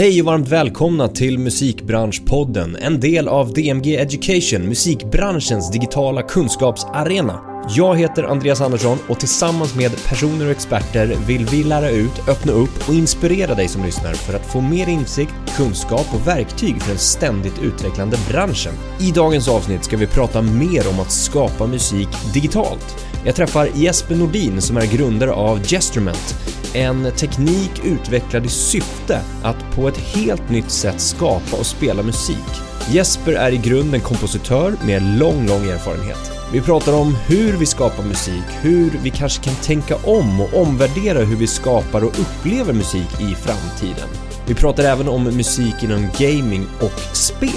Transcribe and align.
Hej 0.00 0.20
och 0.20 0.26
varmt 0.26 0.48
välkomna 0.48 1.08
till 1.08 1.38
Musikbranschpodden, 1.38 2.76
en 2.76 3.00
del 3.00 3.28
av 3.28 3.52
DMG 3.52 3.96
Education, 3.96 4.68
musikbranschens 4.68 5.72
digitala 5.72 6.22
kunskapsarena. 6.22 7.49
Jag 7.68 7.98
heter 7.98 8.24
Andreas 8.24 8.60
Andersson 8.60 8.98
och 9.08 9.20
tillsammans 9.20 9.74
med 9.74 10.04
personer 10.04 10.44
och 10.44 10.50
experter 10.50 11.06
vill 11.26 11.46
vi 11.46 11.62
lära 11.64 11.90
ut, 11.90 12.28
öppna 12.28 12.52
upp 12.52 12.88
och 12.88 12.94
inspirera 12.94 13.54
dig 13.54 13.68
som 13.68 13.84
lyssnar 13.84 14.12
för 14.12 14.34
att 14.34 14.46
få 14.46 14.60
mer 14.60 14.88
insikt, 14.88 15.34
kunskap 15.56 16.06
och 16.14 16.26
verktyg 16.26 16.82
för 16.82 16.88
den 16.88 16.98
ständigt 16.98 17.62
utvecklande 17.62 18.16
branschen. 18.30 18.72
I 19.00 19.10
dagens 19.10 19.48
avsnitt 19.48 19.84
ska 19.84 19.96
vi 19.96 20.06
prata 20.06 20.42
mer 20.42 20.88
om 20.88 21.00
att 21.00 21.12
skapa 21.12 21.66
musik 21.66 22.08
digitalt. 22.34 23.06
Jag 23.24 23.34
träffar 23.34 23.68
Jesper 23.74 24.16
Nordin 24.16 24.60
som 24.60 24.76
är 24.76 24.86
grundare 24.86 25.32
av 25.32 25.62
Gesterment, 25.66 26.34
en 26.74 27.12
teknik 27.16 27.84
utvecklad 27.84 28.46
i 28.46 28.48
syfte 28.48 29.20
att 29.42 29.76
på 29.76 29.88
ett 29.88 29.98
helt 29.98 30.50
nytt 30.50 30.70
sätt 30.70 31.00
skapa 31.00 31.56
och 31.58 31.66
spela 31.66 32.02
musik. 32.02 32.69
Jesper 32.88 33.32
är 33.32 33.52
i 33.52 33.56
grunden 33.56 34.00
kompositör 34.00 34.74
med 34.86 35.02
lång, 35.02 35.46
lång 35.46 35.66
erfarenhet. 35.66 36.32
Vi 36.52 36.60
pratar 36.60 36.92
om 36.92 37.16
hur 37.28 37.56
vi 37.56 37.66
skapar 37.66 38.02
musik, 38.02 38.44
hur 38.62 38.90
vi 39.02 39.10
kanske 39.10 39.44
kan 39.44 39.54
tänka 39.54 39.96
om 39.96 40.40
och 40.40 40.54
omvärdera 40.54 41.18
hur 41.18 41.36
vi 41.36 41.46
skapar 41.46 42.04
och 42.04 42.18
upplever 42.18 42.72
musik 42.72 43.20
i 43.20 43.34
framtiden. 43.34 44.08
Vi 44.46 44.54
pratar 44.54 44.84
även 44.84 45.08
om 45.08 45.24
musik 45.24 45.74
inom 45.82 46.08
gaming 46.18 46.66
och 46.80 47.16
spel. 47.16 47.50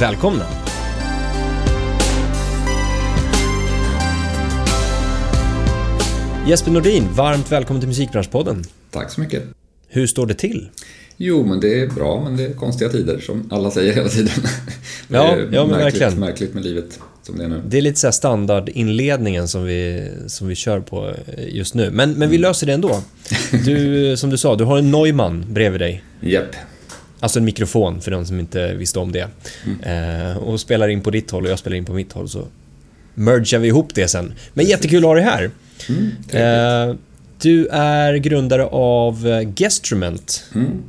Välkomna! 0.00 0.46
Jesper 6.46 6.70
Nordin, 6.70 7.08
varmt 7.12 7.52
välkommen 7.52 7.80
till 7.80 7.88
Musikbranschpodden. 7.88 8.64
Tack 8.90 9.10
så 9.10 9.20
mycket. 9.20 9.44
Hur 9.88 10.06
står 10.06 10.26
det 10.26 10.34
till? 10.34 10.70
Jo, 11.16 11.44
men 11.46 11.60
det 11.60 11.80
är 11.80 11.86
bra, 11.86 12.20
men 12.24 12.36
det 12.36 12.44
är 12.44 12.52
konstiga 12.52 12.90
tider 12.90 13.18
som 13.18 13.48
alla 13.50 13.70
säger 13.70 13.94
hela 13.94 14.08
tiden. 14.08 14.32
Ja, 15.08 15.36
ja 15.36 15.66
men 15.66 15.68
märkligt, 15.68 16.02
verkligen. 16.02 16.20
Märkligt 16.20 16.54
med 16.54 16.64
livet 16.64 17.00
som 17.22 17.38
det 17.38 17.44
är 17.44 17.48
nu. 17.48 17.62
Det 17.68 17.78
är 17.78 17.82
lite 17.82 18.00
så 18.00 18.06
här 18.06 18.12
standardinledningen 18.12 19.48
som 19.48 19.64
vi, 19.64 20.10
som 20.26 20.48
vi 20.48 20.54
kör 20.54 20.80
på 20.80 21.14
just 21.48 21.74
nu. 21.74 21.90
Men, 21.90 22.12
men 22.12 22.30
vi 22.30 22.38
löser 22.38 22.66
det 22.66 22.72
ändå. 22.72 23.02
Du, 23.64 24.16
som 24.16 24.30
du 24.30 24.38
sa, 24.38 24.56
du 24.56 24.64
har 24.64 24.78
en 24.78 24.90
Neumann 24.90 25.44
bredvid 25.48 25.80
dig. 25.80 26.04
Japp. 26.20 26.56
Alltså 27.20 27.38
en 27.38 27.44
mikrofon 27.44 28.00
för 28.00 28.10
den 28.10 28.26
som 28.26 28.40
inte 28.40 28.74
visste 28.74 28.98
om 28.98 29.12
det. 29.12 29.28
Eh, 29.82 30.36
och 30.36 30.60
spelar 30.60 30.88
in 30.88 31.00
på 31.00 31.10
ditt 31.10 31.30
håll 31.30 31.44
och 31.44 31.50
jag 31.50 31.58
spelar 31.58 31.76
in 31.76 31.84
på 31.84 31.92
mitt 31.92 32.12
håll 32.12 32.28
så 32.28 32.44
mergar 33.14 33.58
vi 33.58 33.68
ihop 33.68 33.94
det 33.94 34.08
sen. 34.08 34.32
Men 34.54 34.66
jättekul 34.66 34.98
att 34.98 35.04
ha 35.04 35.14
dig 35.14 35.24
här. 35.24 35.50
Mm. 35.88 36.90
Eh, 36.90 36.96
du 37.42 37.66
är 37.66 38.14
grundare 38.14 38.64
av 38.66 39.26
eh, 39.26 39.48
Gestrument. 39.56 40.44
Mm. 40.54 40.82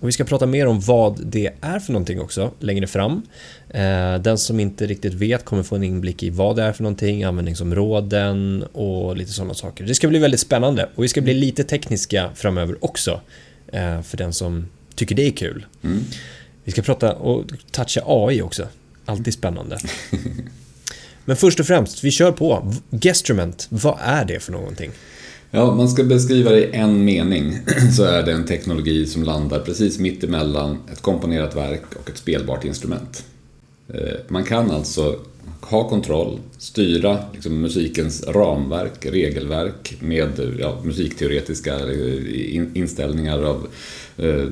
Och 0.00 0.08
vi 0.08 0.12
ska 0.12 0.24
prata 0.24 0.46
mer 0.46 0.66
om 0.66 0.80
vad 0.80 1.26
det 1.26 1.50
är 1.60 1.78
för 1.80 1.92
någonting 1.92 2.20
också 2.20 2.50
längre 2.58 2.86
fram. 2.86 3.22
Eh, 3.68 4.14
Den 4.18 4.38
som 4.38 4.60
inte 4.60 4.86
riktigt 4.86 5.14
vet 5.14 5.44
kommer 5.44 5.62
få 5.62 5.76
en 5.76 5.82
inblick 5.82 6.22
i 6.22 6.30
vad 6.30 6.56
det 6.56 6.62
är 6.62 6.72
för 6.72 6.82
någonting, 6.82 7.24
användningsområden 7.24 8.62
och 8.72 9.16
lite 9.16 9.32
sådana 9.32 9.54
saker. 9.54 9.84
Det 9.84 9.94
ska 9.94 10.08
bli 10.08 10.18
väldigt 10.18 10.40
spännande 10.40 10.88
och 10.94 11.04
vi 11.04 11.08
ska 11.08 11.20
bli 11.20 11.34
lite 11.34 11.64
tekniska 11.64 12.30
framöver 12.34 12.84
också. 12.84 13.20
eh, 13.72 14.02
För 14.02 14.16
den 14.16 14.32
som 14.32 14.66
tycker 14.94 15.14
det 15.14 15.26
är 15.26 15.30
kul. 15.30 15.66
Mm. 15.84 16.04
Vi 16.64 16.72
ska 16.72 16.82
prata 16.82 17.12
och 17.12 17.44
toucha 17.70 18.00
AI 18.06 18.42
också. 18.42 18.68
Alltid 19.04 19.34
spännande. 19.34 19.78
Men 21.24 21.36
först 21.36 21.60
och 21.60 21.66
främst, 21.66 22.04
vi 22.04 22.10
kör 22.10 22.32
på. 22.32 22.72
Gestrument, 22.90 23.66
vad 23.70 23.98
är 24.02 24.24
det 24.24 24.40
för 24.40 24.52
någonting? 24.52 24.90
Ja, 25.52 25.74
man 25.74 25.88
ska 25.88 26.04
beskriva 26.04 26.50
det 26.50 26.60
i 26.60 26.70
en 26.72 27.04
mening 27.04 27.58
så 27.96 28.04
är 28.04 28.22
det 28.22 28.32
en 28.32 28.46
teknologi 28.46 29.06
som 29.06 29.22
landar 29.22 29.60
precis 29.60 29.98
mitt 29.98 30.24
emellan 30.24 30.78
ett 30.92 31.02
komponerat 31.02 31.56
verk 31.56 31.82
och 32.00 32.10
ett 32.10 32.16
spelbart 32.16 32.64
instrument. 32.64 33.24
Eh, 33.88 34.18
man 34.28 34.44
kan 34.44 34.70
alltså 34.70 35.16
ha 35.60 35.88
kontroll, 35.88 36.38
styra 36.58 37.18
liksom 37.32 37.60
musikens 37.60 38.26
ramverk, 38.26 39.06
regelverk 39.06 39.96
med 40.00 40.56
ja, 40.58 40.78
musikteoretiska 40.84 41.74
eh, 41.74 42.66
inställningar 42.74 43.42
av 43.42 43.68
eh, 44.16 44.46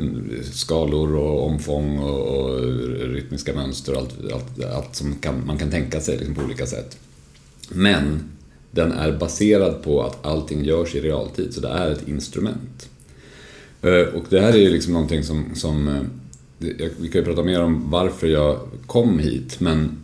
skalor 0.53 1.17
och 1.17 1.47
omfång 1.47 1.99
och, 1.99 2.21
och 2.21 2.61
rytmiska 3.15 3.55
mönster 3.55 3.93
och 3.93 3.99
allt, 3.99 4.33
allt, 4.33 4.65
allt 4.65 4.95
som 4.95 5.15
kan, 5.15 5.47
man 5.47 5.59
kan 5.59 5.71
tänka 5.71 6.01
sig 6.01 6.17
liksom 6.19 6.35
på 6.35 6.43
olika 6.43 6.67
sätt. 6.67 6.99
Men 7.69 8.21
den 8.71 8.93
är 8.93 9.13
baserad 9.13 9.83
på 9.83 10.03
att 10.03 10.27
allting 10.27 10.65
görs 10.65 10.95
i 10.95 11.01
realtid, 11.01 11.55
så 11.55 11.61
det 11.61 11.69
är 11.69 11.91
ett 11.91 12.09
instrument. 12.09 12.89
Eh, 13.83 14.15
och 14.15 14.25
det 14.29 14.41
här 14.41 14.53
är 14.53 14.59
ju 14.59 14.71
liksom 14.71 14.93
någonting 14.93 15.25
som, 15.25 15.55
som 15.55 15.89
eh, 15.89 16.03
vi 17.01 17.09
kan 17.09 17.21
ju 17.21 17.25
prata 17.25 17.43
mer 17.43 17.63
om 17.63 17.91
varför 17.91 18.27
jag 18.27 18.59
kom 18.87 19.19
hit, 19.19 19.61
men 19.61 19.99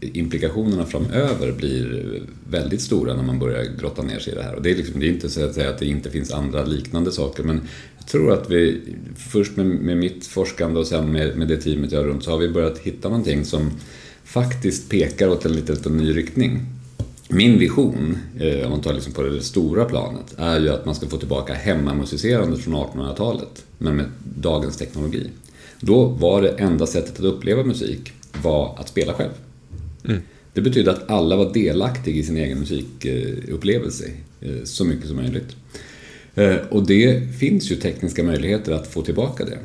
implikationerna 0.00 0.86
framöver 0.86 1.52
blir 1.52 2.22
väldigt 2.50 2.80
stora 2.80 3.14
när 3.14 3.22
man 3.22 3.38
börjar 3.38 3.64
grotta 3.80 4.02
ner 4.02 4.18
sig 4.18 4.32
i 4.32 4.36
det 4.36 4.42
här. 4.42 4.54
Och 4.54 4.62
det 4.62 4.70
är, 4.70 4.76
liksom, 4.76 5.00
det 5.00 5.06
är 5.06 5.10
inte 5.10 5.30
så 5.30 5.44
att 5.44 5.54
säga 5.54 5.70
att 5.70 5.78
det 5.78 5.86
inte 5.86 6.10
finns 6.10 6.30
andra 6.30 6.64
liknande 6.64 7.12
saker, 7.12 7.42
men 7.42 7.60
jag 7.98 8.06
tror 8.06 8.32
att 8.32 8.50
vi, 8.50 8.80
först 9.16 9.56
med, 9.56 9.66
med 9.66 9.96
mitt 9.96 10.26
forskande 10.26 10.80
och 10.80 10.86
sen 10.86 11.12
med, 11.12 11.36
med 11.36 11.48
det 11.48 11.56
teamet 11.56 11.92
jag 11.92 12.00
har 12.00 12.06
runt, 12.06 12.24
så 12.24 12.30
har 12.30 12.38
vi 12.38 12.48
börjat 12.48 12.78
hitta 12.78 13.08
någonting 13.08 13.44
som 13.44 13.70
faktiskt 14.24 14.90
pekar 14.90 15.28
åt 15.28 15.44
en 15.44 15.52
liten 15.52 15.96
ny 15.96 16.16
riktning. 16.16 16.60
Min 17.32 17.58
vision, 17.58 18.18
eh, 18.38 18.64
om 18.64 18.70
man 18.70 18.80
tar 18.80 18.92
liksom 18.92 19.12
på 19.12 19.22
det 19.22 19.40
stora 19.42 19.84
planet, 19.84 20.34
är 20.36 20.60
ju 20.60 20.68
att 20.68 20.84
man 20.86 20.94
ska 20.94 21.06
få 21.06 21.16
tillbaka 21.16 21.54
hemmamusicerandet 21.54 22.60
från 22.60 22.74
1800-talet, 22.74 23.64
men 23.78 23.96
med 23.96 24.06
dagens 24.24 24.76
teknologi. 24.76 25.30
Då 25.80 26.04
var 26.04 26.42
det 26.42 26.48
enda 26.48 26.86
sättet 26.86 27.18
att 27.18 27.24
uppleva 27.24 27.64
musik 27.64 28.12
var 28.42 28.76
att 28.78 28.88
spela 28.88 29.12
själv. 29.14 29.30
Det 30.52 30.60
betydde 30.60 30.90
att 30.90 31.10
alla 31.10 31.36
var 31.36 31.52
delaktiga 31.52 32.14
i 32.14 32.22
sin 32.22 32.36
egen 32.36 32.58
musikupplevelse 32.58 34.04
eh, 34.40 34.64
så 34.64 34.84
mycket 34.84 35.06
som 35.06 35.16
möjligt. 35.16 35.56
Eh, 36.34 36.56
Och 36.70 36.86
det 36.86 37.34
finns 37.38 37.70
ju 37.70 37.76
tekniska 37.76 38.22
möjligheter 38.22 38.72
att 38.72 38.86
få 38.86 39.02
tillbaka 39.02 39.44
det. 39.44 39.58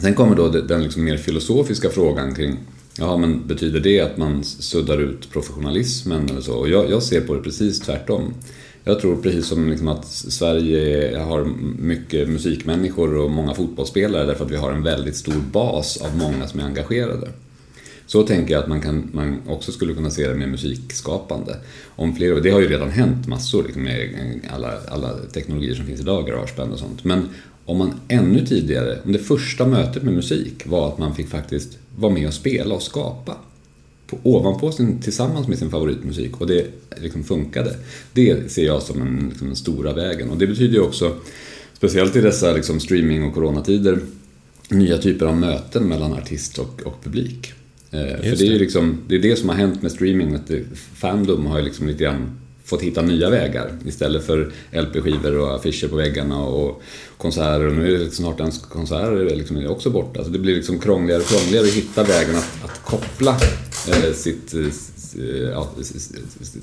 Sen 0.00 0.14
kommer 0.14 0.36
då 0.36 0.48
den 0.48 0.82
liksom 0.82 1.04
mer 1.04 1.16
filosofiska 1.16 1.90
frågan 1.90 2.34
kring 2.34 2.56
Ja, 2.98 3.16
men 3.16 3.46
betyder 3.46 3.80
det 3.80 4.00
att 4.00 4.16
man 4.16 4.44
suddar 4.44 4.98
ut 4.98 5.30
professionalismen 5.32 6.28
eller 6.30 6.40
så? 6.40 6.54
Och 6.54 6.68
jag, 6.68 6.90
jag 6.90 7.02
ser 7.02 7.20
på 7.20 7.34
det 7.34 7.40
precis 7.40 7.80
tvärtom. 7.80 8.34
Jag 8.84 9.00
tror 9.00 9.16
precis 9.16 9.46
som 9.46 9.70
liksom 9.70 9.88
att 9.88 10.06
Sverige 10.06 11.18
har 11.18 11.44
mycket 11.78 12.28
musikmänniskor 12.28 13.16
och 13.16 13.30
många 13.30 13.54
fotbollsspelare 13.54 14.26
därför 14.26 14.44
att 14.44 14.50
vi 14.50 14.56
har 14.56 14.72
en 14.72 14.82
väldigt 14.82 15.16
stor 15.16 15.40
bas 15.52 15.96
av 15.96 16.16
många 16.16 16.46
som 16.46 16.60
är 16.60 16.64
engagerade. 16.64 17.28
Så 18.06 18.22
tänker 18.22 18.54
jag 18.54 18.62
att 18.62 18.68
man, 18.68 18.80
kan, 18.80 19.10
man 19.12 19.38
också 19.46 19.72
skulle 19.72 19.94
kunna 19.94 20.10
se 20.10 20.28
det 20.28 20.34
med 20.34 20.48
musikskapande. 20.48 21.56
Om 21.86 22.16
fler, 22.16 22.40
det 22.40 22.50
har 22.50 22.60
ju 22.60 22.68
redan 22.68 22.90
hänt 22.90 23.26
massor 23.26 23.62
liksom 23.62 23.82
med 23.82 24.40
alla, 24.50 24.72
alla 24.88 25.16
teknologier 25.32 25.74
som 25.74 25.86
finns 25.86 26.00
idag, 26.00 26.26
garageband 26.26 26.72
och 26.72 26.78
sånt. 26.78 27.04
Men 27.04 27.28
om 27.64 27.78
man 27.78 28.00
ännu 28.08 28.46
tidigare, 28.46 28.98
om 29.04 29.12
det 29.12 29.18
första 29.18 29.66
mötet 29.66 30.02
med 30.02 30.14
musik 30.14 30.66
var 30.66 30.88
att 30.88 30.98
man 30.98 31.14
fick 31.14 31.28
faktiskt 31.28 31.78
vara 31.98 32.12
med 32.12 32.26
och 32.26 32.34
spela 32.34 32.74
och 32.74 32.82
skapa 32.82 33.36
på, 34.06 34.18
ovanpå 34.22 34.72
sin, 34.72 35.00
tillsammans 35.02 35.48
med 35.48 35.58
sin 35.58 35.70
favoritmusik 35.70 36.40
och 36.40 36.46
det 36.46 36.66
liksom 36.96 37.24
funkade. 37.24 37.76
Det 38.12 38.52
ser 38.52 38.66
jag 38.66 38.82
som 38.82 39.02
en, 39.02 39.26
liksom 39.28 39.46
den 39.46 39.56
stora 39.56 39.92
vägen 39.92 40.30
och 40.30 40.38
det 40.38 40.46
betyder 40.46 40.74
ju 40.74 40.80
också, 40.80 41.16
speciellt 41.72 42.16
i 42.16 42.20
dessa 42.20 42.52
liksom 42.52 42.80
streaming 42.80 43.24
och 43.24 43.34
coronatider, 43.34 43.98
nya 44.68 44.98
typer 44.98 45.26
av 45.26 45.36
möten 45.36 45.88
mellan 45.88 46.12
artist 46.12 46.58
och, 46.58 46.82
och 46.84 47.04
publik. 47.04 47.52
Eh, 47.90 48.00
för 48.00 48.36
det 48.36 48.46
är 48.46 48.52
ju 48.52 48.58
liksom, 48.58 48.98
det 49.08 49.14
är 49.14 49.18
det 49.18 49.36
som 49.36 49.48
har 49.48 49.56
hänt 49.56 49.82
med 49.82 49.92
streaming, 49.92 50.34
att 50.34 50.46
det, 50.46 50.64
Fandom 50.94 51.46
har 51.46 51.58
ju 51.58 51.64
liksom 51.64 51.86
lite 51.86 52.04
grann 52.04 52.40
fått 52.68 52.82
hitta 52.82 53.02
nya 53.02 53.30
vägar 53.30 53.70
istället 53.86 54.26
för 54.26 54.52
LP-skivor 54.72 55.38
och 55.38 55.54
affischer 55.54 55.88
på 55.88 55.96
väggarna 55.96 56.42
och 56.42 56.82
konserter 57.16 57.66
och 57.66 57.72
nu 57.72 57.86
är 57.86 57.98
det 57.98 58.04
liksom 58.04 58.24
snart 58.24 58.40
ens 58.40 58.58
konserter 58.58 59.36
liksom 59.36 59.66
också 59.66 59.90
borta. 59.90 60.24
Så 60.24 60.30
det 60.30 60.38
blir 60.38 60.56
liksom 60.56 60.78
krångligare 60.78 61.20
och 61.20 61.28
krångligare 61.28 61.64
att 61.64 61.72
hitta 61.72 62.04
vägen 62.04 62.36
att, 62.36 62.64
att 62.64 62.82
koppla 62.84 63.36
eh, 63.88 64.12
sitt, 64.14 64.54
eh, 64.54 64.60
eh, 64.60 65.50
ja, 65.50 65.70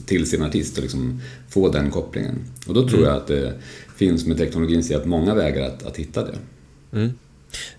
till 0.06 0.30
sin 0.30 0.44
artist 0.44 0.78
och 0.78 0.84
liksom 0.84 1.22
få 1.50 1.70
den 1.70 1.92
kopplingen. 1.92 2.36
Och 2.68 2.74
då 2.74 2.88
tror 2.90 3.06
jag 3.06 3.16
att 3.16 3.28
det 3.28 3.54
finns 3.96 4.26
med 4.26 4.38
teknologins 4.38 4.90
hjälp 4.92 5.06
många 5.06 5.36
vägar 5.36 5.62
att, 5.68 5.86
att 5.86 5.98
hitta 5.98 6.24
det. 6.24 6.38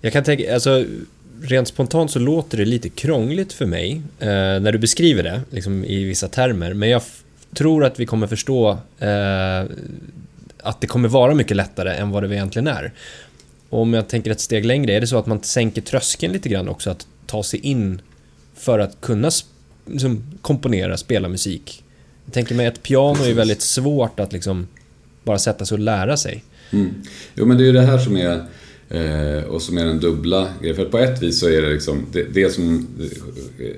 Jag 0.01 0.13
kan 0.13 0.25
tänka, 0.25 0.55
alltså 0.55 0.85
rent 1.43 1.69
spontant 1.69 2.11
så 2.11 2.19
låter 2.19 2.59
det 2.59 2.65
lite 2.65 2.89
krångligt 2.89 3.53
för 3.53 3.67
mig 3.67 4.03
eh, 4.19 4.27
när 4.29 4.73
du 4.73 4.79
beskriver 4.79 5.23
det 5.23 5.41
liksom, 5.51 5.85
i 5.85 6.05
vissa 6.05 6.29
termer. 6.29 6.75
Men 6.75 6.89
jag 6.89 7.03
tror 7.55 7.85
att 7.85 8.01
vi 8.01 8.07
kommer 8.07 8.27
förstå 8.27 8.71
eh, 8.99 9.65
att 10.63 10.81
det 10.81 10.87
kommer 10.87 11.09
vara 11.09 11.35
mycket 11.35 11.57
lättare 11.57 11.95
än 11.95 12.11
vad 12.11 12.23
det 12.23 12.35
egentligen 12.35 12.67
är. 12.67 12.93
Och 13.69 13.81
om 13.81 13.95
jag 13.95 14.09
tänker 14.09 14.31
ett 14.31 14.41
steg 14.41 14.65
längre, 14.65 14.93
är 14.93 15.01
det 15.01 15.07
så 15.07 15.19
att 15.19 15.27
man 15.27 15.43
sänker 15.43 15.83
tröskeln 15.83 16.33
lite 16.33 16.49
grann 16.49 16.69
också 16.69 16.91
att 16.91 17.07
ta 17.27 17.43
sig 17.43 17.61
in 17.61 18.01
för 18.55 18.79
att 18.79 19.01
kunna 19.01 19.31
liksom, 19.87 20.39
komponera, 20.41 20.97
spela 20.97 21.29
musik? 21.29 21.85
Jag 22.25 22.35
tänker 22.35 22.55
mig 22.55 22.67
att 22.67 22.83
piano 22.83 23.25
är 23.25 23.35
väldigt 23.35 23.63
svårt 23.63 24.21
att 24.21 24.33
liksom 24.33 24.67
bara 25.25 25.39
sätta 25.39 25.65
sig 25.65 25.75
och 25.75 25.81
lära 25.81 26.17
sig. 26.17 26.45
Mm. 26.71 26.95
Jo, 27.35 27.47
men 27.47 27.59
det 27.59 27.65
är 27.65 27.67
ju 27.67 27.73
det 27.73 27.83
här 27.83 27.99
som 27.99 28.17
är 28.17 28.47
Eh, 28.89 29.45
och 29.45 29.63
som 29.63 29.79
är 29.79 29.85
den 29.85 30.01
dubbla 30.01 30.49
grejen. 30.61 30.77
För 30.77 30.85
på 30.85 30.99
ett 30.99 31.23
vis 31.23 31.41
så 31.41 31.49
är 31.49 31.63
det 31.63 31.73
liksom, 31.73 32.07
det, 32.13 32.23
det 32.23 32.51
som, 32.51 32.87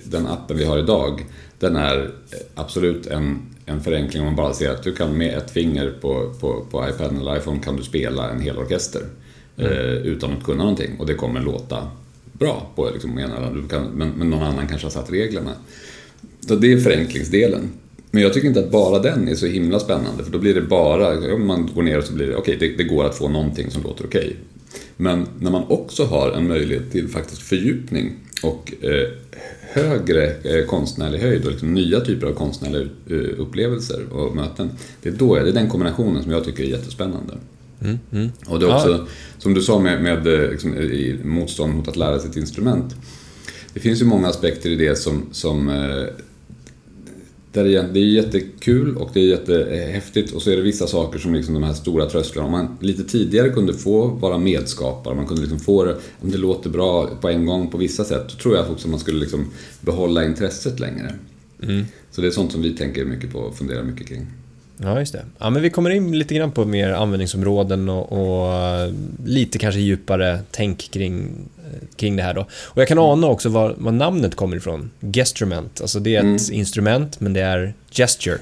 den 0.05 0.27
appen 0.27 0.57
vi 0.57 0.65
har 0.65 0.79
idag, 0.79 1.27
den 1.59 1.77
är 1.77 2.11
absolut 2.55 3.07
en, 3.07 3.43
en 3.69 3.81
förenkling 3.81 4.23
om 4.23 4.27
man 4.27 4.37
bara 4.37 4.55
ser 4.55 4.71
att 4.71 4.83
du 4.83 4.95
kan 4.95 5.17
med 5.17 5.39
ett 5.39 5.51
finger 5.51 5.95
på, 6.01 6.35
på, 6.41 6.65
på 6.71 6.89
iPad 6.89 7.17
eller 7.21 7.37
iPhone 7.37 7.61
kan 7.65 7.77
du 7.77 7.83
spela 7.83 8.31
en 8.31 8.41
hel 8.41 8.59
orkester. 8.59 9.03
Mm. 9.57 9.73
Eh, 9.73 9.79
utan 9.79 10.33
att 10.33 10.45
kunna 10.45 10.59
någonting 10.59 10.97
och 10.99 11.07
det 11.07 11.15
kommer 11.15 11.41
låta 11.41 11.89
bra 12.33 12.71
på 12.75 12.91
liksom, 12.91 13.19
ena, 13.19 13.51
du 13.51 13.69
kan, 13.69 13.85
men, 13.85 14.09
men 14.09 14.31
någon 14.31 14.43
annan 14.43 14.69
kanske 14.69 14.87
har 14.87 14.93
satt 14.93 15.13
reglerna. 15.13 15.53
Så 16.41 16.55
det 16.55 16.73
är 16.73 16.79
förenklingsdelen. 16.79 17.71
Men 18.11 18.23
jag 18.23 18.33
tycker 18.33 18.49
inte 18.49 18.61
att 18.61 18.71
bara 18.71 18.99
den 18.99 19.29
är 19.29 19.35
så 19.35 19.47
himla 19.47 19.81
spännande 19.81 20.25
för 20.25 20.33
då 20.33 20.39
blir 20.39 20.55
det 20.55 20.61
bara, 20.61 21.35
om 21.35 21.47
man 21.47 21.71
går 21.75 21.83
ner 21.83 21.99
och 21.99 22.05
så 22.05 22.13
blir 22.13 22.27
det 22.27 22.37
okej, 22.37 22.57
okay, 22.57 22.69
det, 22.69 22.77
det, 22.77 22.85
går 22.85 23.05
att 23.05 23.19
få 23.19 23.29
någonting 23.29 23.71
som 23.71 23.83
låter 23.83 24.07
okej. 24.07 24.21
Okay. 24.21 24.35
Men 24.97 25.27
när 25.41 25.51
man 25.51 25.65
också 25.69 26.05
har 26.05 26.31
en 26.31 26.49
möjlighet 26.49 26.93
till 26.93 27.09
faktiskt 27.09 27.43
fördjupning 27.43 28.13
och 28.43 28.73
eh, 28.85 29.09
högre 29.61 30.27
eh, 30.27 30.67
konstnärlig 30.67 31.19
höjd 31.19 31.45
och 31.45 31.51
liksom 31.51 31.75
nya 31.75 32.01
typer 32.01 32.27
av 32.27 32.33
konstnärliga 32.33 32.83
eh, 33.11 33.41
upplevelser 33.41 34.13
och 34.13 34.37
möten. 34.37 34.71
Det 35.03 35.09
är, 35.09 35.13
då, 35.13 35.35
det 35.35 35.49
är 35.49 35.53
den 35.53 35.69
kombinationen 35.69 36.23
som 36.23 36.33
jag 36.33 36.45
tycker 36.45 36.65
är 36.65 36.69
jättespännande. 36.69 37.35
Mm, 37.81 37.99
mm. 38.13 38.31
Och 38.47 38.61
det 38.61 38.67
är 38.67 38.75
också, 38.75 38.91
ja. 38.91 39.07
som 39.39 39.55
du 39.55 39.63
sa 39.63 39.79
med, 39.79 40.03
med 40.03 40.25
liksom, 40.51 40.75
motstånd 41.25 41.75
mot 41.75 41.89
att 41.89 41.97
lära 41.97 42.19
sig 42.19 42.31
ett 42.31 42.37
instrument. 42.37 42.95
Det 43.75 43.81
finns 43.81 44.01
ju 44.01 44.05
många 44.05 44.29
aspekter 44.29 44.71
i 44.71 44.77
det 44.77 44.97
som, 44.97 45.27
som 45.33 45.69
där 47.53 47.65
det, 47.65 47.77
är, 47.77 47.83
det 47.83 48.01
är 48.01 48.05
jättekul 48.05 48.97
och 48.97 49.11
det 49.13 49.21
är 49.21 49.25
jättehäftigt 49.25 50.33
och 50.33 50.43
så 50.43 50.51
är 50.51 50.57
det 50.57 50.63
vissa 50.63 50.87
saker 50.87 51.19
som 51.19 51.35
liksom 51.35 51.55
de 51.55 51.63
här 51.63 51.73
stora 51.73 52.07
trösklarna. 52.07 52.47
Om 52.47 52.53
man 52.53 52.77
lite 52.81 53.05
tidigare 53.05 53.49
kunde 53.49 53.75
få 53.75 54.07
vara 54.07 54.39
medskapare, 54.39 55.15
man 55.15 55.27
kunde 55.27 55.43
liksom 55.43 55.61
få 55.61 55.85
det, 55.85 55.97
om 56.21 56.31
det 56.31 56.39
låter 56.39 56.71
bra 56.71 57.07
på 57.21 57.29
en 57.29 57.47
gång 57.47 57.71
på 57.71 57.79
vissa 57.79 58.05
sätt, 58.05 58.29
då 58.29 58.35
tror 58.43 58.57
jag 58.57 58.71
också 58.71 58.87
att 58.87 58.91
man 58.91 59.01
skulle 59.01 59.21
liksom 59.21 59.47
behålla 59.81 60.25
intresset 60.25 60.81
längre. 60.81 61.15
Mm. 61.63 61.85
Så 62.11 62.21
det 62.21 62.27
är 62.27 62.31
sånt 62.31 62.53
som 62.53 62.63
vi 62.63 62.77
tänker 62.77 63.05
mycket 63.05 63.33
på 63.33 63.39
och 63.39 63.57
funderar 63.57 63.83
mycket 63.83 64.09
kring. 64.09 64.27
Ja, 64.77 64.99
just 64.99 65.13
det. 65.13 65.25
Ja, 65.39 65.51
men 65.51 65.63
vi 65.63 65.71
kommer 65.71 65.91
in 65.91 66.19
lite 66.19 66.35
grann 66.35 66.53
på 66.53 66.65
mer 66.65 66.91
användningsområden 66.91 67.89
och, 67.89 68.13
och 68.13 68.53
lite 69.25 69.59
kanske 69.59 69.81
djupare 69.81 70.39
tänk 70.51 70.91
kring, 70.91 71.31
kring 71.97 72.17
det 72.17 72.23
här 72.23 72.35
då. 72.35 72.41
Och 72.51 72.81
jag 72.81 72.89
kan 72.89 72.99
ana 72.99 73.27
också 73.27 73.49
var, 73.49 73.75
var 73.79 73.93
namnet 73.93 74.35
kommer 74.35 74.57
ifrån. 74.57 74.91
Gestrument, 75.01 75.81
alltså 75.81 76.01
det 76.01 76.15
är 76.15 76.19
ett 76.19 76.25
mm. 76.25 76.53
instrument 76.53 77.21
men 77.21 77.33
det 77.33 77.41
är 77.41 77.75
gesture. 77.91 78.39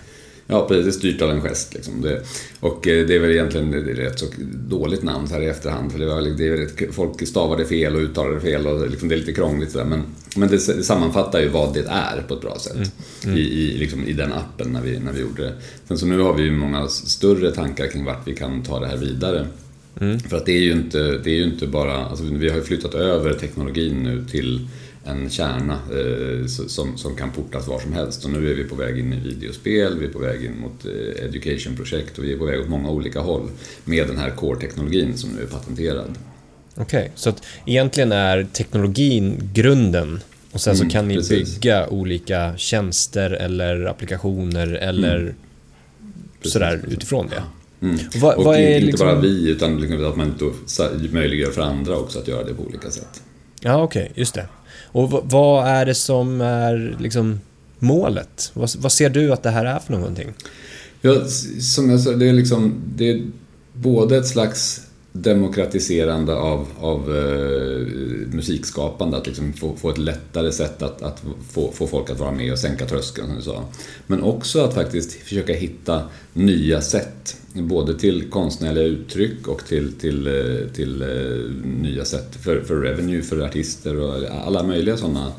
Ja, 0.46 0.68
precis. 0.68 0.84
Det 0.84 0.90
är 0.90 0.92
styrt 0.92 1.22
av 1.22 1.30
en 1.30 1.40
gest. 1.40 1.74
Liksom. 1.74 2.00
Det, 2.00 2.22
och 2.60 2.88
eh, 2.88 3.06
det 3.06 3.14
är 3.14 3.18
väl 3.18 3.30
egentligen 3.30 3.74
ett 3.74 3.98
rätt 3.98 4.18
så 4.18 4.26
dåligt 4.68 5.02
namn 5.02 5.28
så 5.28 5.34
här 5.34 5.42
i 5.42 5.46
efterhand. 5.46 5.92
För 5.92 5.98
det 5.98 6.06
var, 6.06 6.20
det 6.20 6.48
är, 6.48 6.92
folk 6.92 7.28
stavade 7.28 7.64
fel 7.64 7.94
och 7.94 8.00
uttalade 8.00 8.40
fel 8.40 8.66
och 8.66 8.90
liksom, 8.90 9.08
det 9.08 9.14
är 9.14 9.16
lite 9.16 9.32
krångligt 9.32 9.70
sådär. 9.70 9.84
Men, 9.84 10.02
men 10.36 10.48
det, 10.48 10.76
det 10.76 10.82
sammanfattar 10.82 11.40
ju 11.40 11.48
vad 11.48 11.74
det 11.74 11.84
är 11.88 12.22
på 12.28 12.34
ett 12.34 12.40
bra 12.40 12.58
sätt. 12.58 12.74
Mm. 12.74 12.88
Mm. 13.24 13.36
I, 13.36 13.40
i, 13.40 13.78
liksom, 13.78 14.06
I 14.06 14.12
den 14.12 14.32
appen 14.32 14.72
när 14.72 14.82
vi, 14.82 14.98
när 14.98 15.12
vi 15.12 15.20
gjorde 15.20 15.42
det. 15.42 15.52
Sen 15.88 15.98
så 15.98 16.06
nu 16.06 16.20
har 16.20 16.34
vi 16.34 16.42
ju 16.42 16.50
många 16.50 16.88
större 16.88 17.50
tankar 17.50 17.86
kring 17.86 18.04
vart 18.04 18.28
vi 18.28 18.36
kan 18.36 18.62
ta 18.62 18.80
det 18.80 18.86
här 18.86 18.96
vidare. 18.96 19.46
Mm. 20.00 20.20
För 20.20 20.36
att 20.36 20.46
det 20.46 20.52
är 20.52 20.60
ju 20.60 20.72
inte, 20.72 20.98
det 20.98 21.30
är 21.30 21.34
ju 21.34 21.44
inte 21.44 21.66
bara, 21.66 22.04
alltså, 22.04 22.24
vi 22.24 22.48
har 22.48 22.56
ju 22.56 22.62
flyttat 22.62 22.94
över 22.94 23.34
teknologin 23.34 24.02
nu 24.02 24.24
till 24.30 24.68
en 25.04 25.30
kärna 25.30 25.74
eh, 25.74 26.46
som, 26.46 26.98
som 26.98 27.16
kan 27.16 27.30
portas 27.30 27.68
var 27.68 27.78
som 27.78 27.92
helst. 27.92 28.24
Och 28.24 28.30
nu 28.30 28.50
är 28.50 28.54
vi 28.54 28.64
på 28.64 28.74
väg 28.74 28.98
in 28.98 29.12
i 29.12 29.20
videospel, 29.20 29.98
vi 29.98 30.06
är 30.06 30.10
på 30.10 30.18
väg 30.18 30.44
in 30.44 30.60
mot 30.60 30.84
eh, 30.84 31.24
education-projekt 31.24 32.18
och 32.18 32.24
vi 32.24 32.32
är 32.32 32.38
på 32.38 32.44
väg 32.44 32.60
åt 32.60 32.68
många 32.68 32.90
olika 32.90 33.20
håll 33.20 33.50
med 33.84 34.08
den 34.08 34.18
här 34.18 34.30
core-teknologin 34.30 35.16
som 35.16 35.30
nu 35.30 35.42
är 35.42 35.46
patenterad. 35.46 36.18
Okej, 36.74 37.00
okay, 37.00 37.10
så 37.14 37.28
att 37.28 37.42
egentligen 37.66 38.12
är 38.12 38.46
teknologin 38.52 39.50
grunden 39.54 40.20
och 40.52 40.60
sen 40.60 40.74
mm, 40.74 40.86
så 40.86 40.92
kan 40.92 41.08
ni 41.08 41.16
precis. 41.16 41.54
bygga 41.54 41.88
olika 41.88 42.56
tjänster 42.56 43.30
eller 43.30 43.84
applikationer 43.84 44.66
eller 44.72 45.20
mm. 45.20 45.34
sådär 46.42 46.84
utifrån 46.88 47.28
det. 47.28 47.42
Mm. 47.86 47.98
Vad, 48.20 48.34
och 48.34 48.44
vad 48.44 48.60
inte 48.60 48.86
liksom... 48.86 49.06
bara 49.06 49.20
vi, 49.20 49.50
utan 49.50 49.80
liksom 49.80 50.04
att 50.06 50.16
man 50.16 50.34
möjliggör 51.12 51.50
för 51.50 51.62
andra 51.62 51.96
också 51.96 52.18
att 52.18 52.28
göra 52.28 52.44
det 52.44 52.54
på 52.54 52.62
olika 52.62 52.90
sätt. 52.90 53.22
Ja, 53.60 53.82
okej, 53.82 54.02
okay, 54.02 54.20
just 54.20 54.34
det. 54.34 54.48
Och 54.82 55.10
vad 55.24 55.68
är 55.68 55.86
det 55.86 55.94
som 55.94 56.40
är 56.40 56.96
liksom 57.00 57.40
målet? 57.78 58.50
Vad, 58.54 58.70
vad, 58.78 58.92
ser 58.92 59.10
du 59.10 59.32
att 59.32 59.42
det 59.42 59.50
här 59.50 59.64
är 59.64 59.78
för 59.78 59.92
någonting? 59.92 60.34
Ja, 61.00 61.24
som 61.60 61.90
jag 61.90 62.00
sa, 62.00 62.10
det 62.10 62.28
är 62.28 62.32
liksom, 62.32 62.74
det 62.96 63.10
är 63.10 63.22
både 63.72 64.16
ett 64.16 64.26
slags 64.26 64.85
demokratiserande 65.22 66.34
av, 66.34 66.66
av 66.80 67.16
eh, 67.16 67.86
musikskapande, 68.34 69.16
att 69.16 69.26
liksom 69.26 69.52
få, 69.52 69.76
få 69.76 69.90
ett 69.90 69.98
lättare 69.98 70.52
sätt 70.52 70.82
att, 70.82 71.02
att 71.02 71.22
få, 71.50 71.72
få 71.72 71.86
folk 71.86 72.10
att 72.10 72.20
vara 72.20 72.32
med 72.32 72.52
och 72.52 72.58
sänka 72.58 72.86
tröskeln 72.86 73.26
som 73.26 73.36
du 73.36 73.42
sa. 73.42 73.64
Men 74.06 74.22
också 74.22 74.60
att 74.60 74.74
faktiskt 74.74 75.12
försöka 75.12 75.52
hitta 75.52 76.02
nya 76.32 76.80
sätt, 76.80 77.36
både 77.52 77.98
till 77.98 78.30
konstnärliga 78.30 78.84
uttryck 78.84 79.48
och 79.48 79.64
till, 79.64 79.92
till, 79.92 80.26
eh, 80.26 80.68
till 80.74 81.02
eh, 81.02 81.08
nya 81.82 82.04
sätt 82.04 82.36
för, 82.44 82.60
för 82.60 82.76
revenue, 82.76 83.22
för 83.22 83.40
artister 83.40 84.00
och 84.00 84.14
alla 84.46 84.62
möjliga 84.62 84.96
sådana 84.96 85.32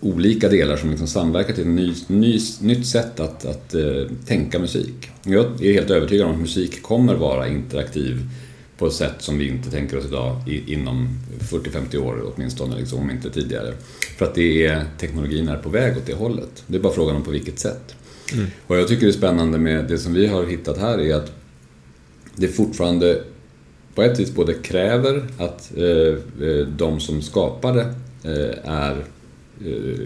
olika 0.00 0.48
delar 0.48 0.76
som 0.76 0.90
liksom 0.90 1.06
samverkar 1.06 1.54
till 1.54 1.62
ett 1.62 1.68
ny, 1.68 1.94
ny, 2.06 2.40
nytt 2.60 2.86
sätt 2.86 3.20
att, 3.20 3.44
att 3.46 3.74
eh, 3.74 4.02
tänka 4.26 4.58
musik. 4.58 5.10
Jag 5.24 5.64
är 5.64 5.72
helt 5.72 5.90
övertygad 5.90 6.26
om 6.26 6.32
att 6.32 6.40
musik 6.40 6.82
kommer 6.82 7.14
vara 7.14 7.48
interaktiv 7.48 8.20
på 8.78 8.86
ett 8.86 8.92
sätt 8.92 9.14
som 9.18 9.38
vi 9.38 9.48
inte 9.48 9.70
tänker 9.70 9.98
oss 9.98 10.04
idag 10.04 10.40
inom 10.66 11.08
40-50 11.38 11.96
år 11.96 12.32
åtminstone, 12.34 12.76
liksom, 12.76 12.98
om 12.98 13.10
inte 13.10 13.30
tidigare. 13.30 13.74
För 14.18 14.26
att 14.26 14.34
det 14.34 14.66
är, 14.66 14.84
teknologin 14.98 15.48
är 15.48 15.56
på 15.56 15.68
väg 15.68 15.96
åt 15.96 16.06
det 16.06 16.14
hållet. 16.14 16.64
Det 16.66 16.76
är 16.76 16.80
bara 16.80 16.92
frågan 16.92 17.16
om 17.16 17.22
på 17.22 17.30
vilket 17.30 17.58
sätt. 17.58 17.94
Mm. 18.32 18.46
Och 18.66 18.76
jag 18.76 18.88
tycker 18.88 19.06
det 19.06 19.10
är 19.10 19.12
spännande 19.12 19.58
med 19.58 19.84
det 19.88 19.98
som 19.98 20.14
vi 20.14 20.26
har 20.26 20.46
hittat 20.46 20.78
här 20.78 20.98
är 20.98 21.14
att 21.14 21.32
det 22.36 22.48
fortfarande 22.48 23.22
på 23.94 24.02
ett 24.02 24.20
vis 24.20 24.34
både 24.34 24.54
kräver 24.54 25.24
att 25.38 25.72
eh, 25.76 26.48
eh 26.48 26.66
de 26.66 27.00
som 27.00 27.22
skapar 27.22 27.74
det 27.74 27.94
eh, 28.22 28.72
är 28.72 29.04
eh, 29.64 29.98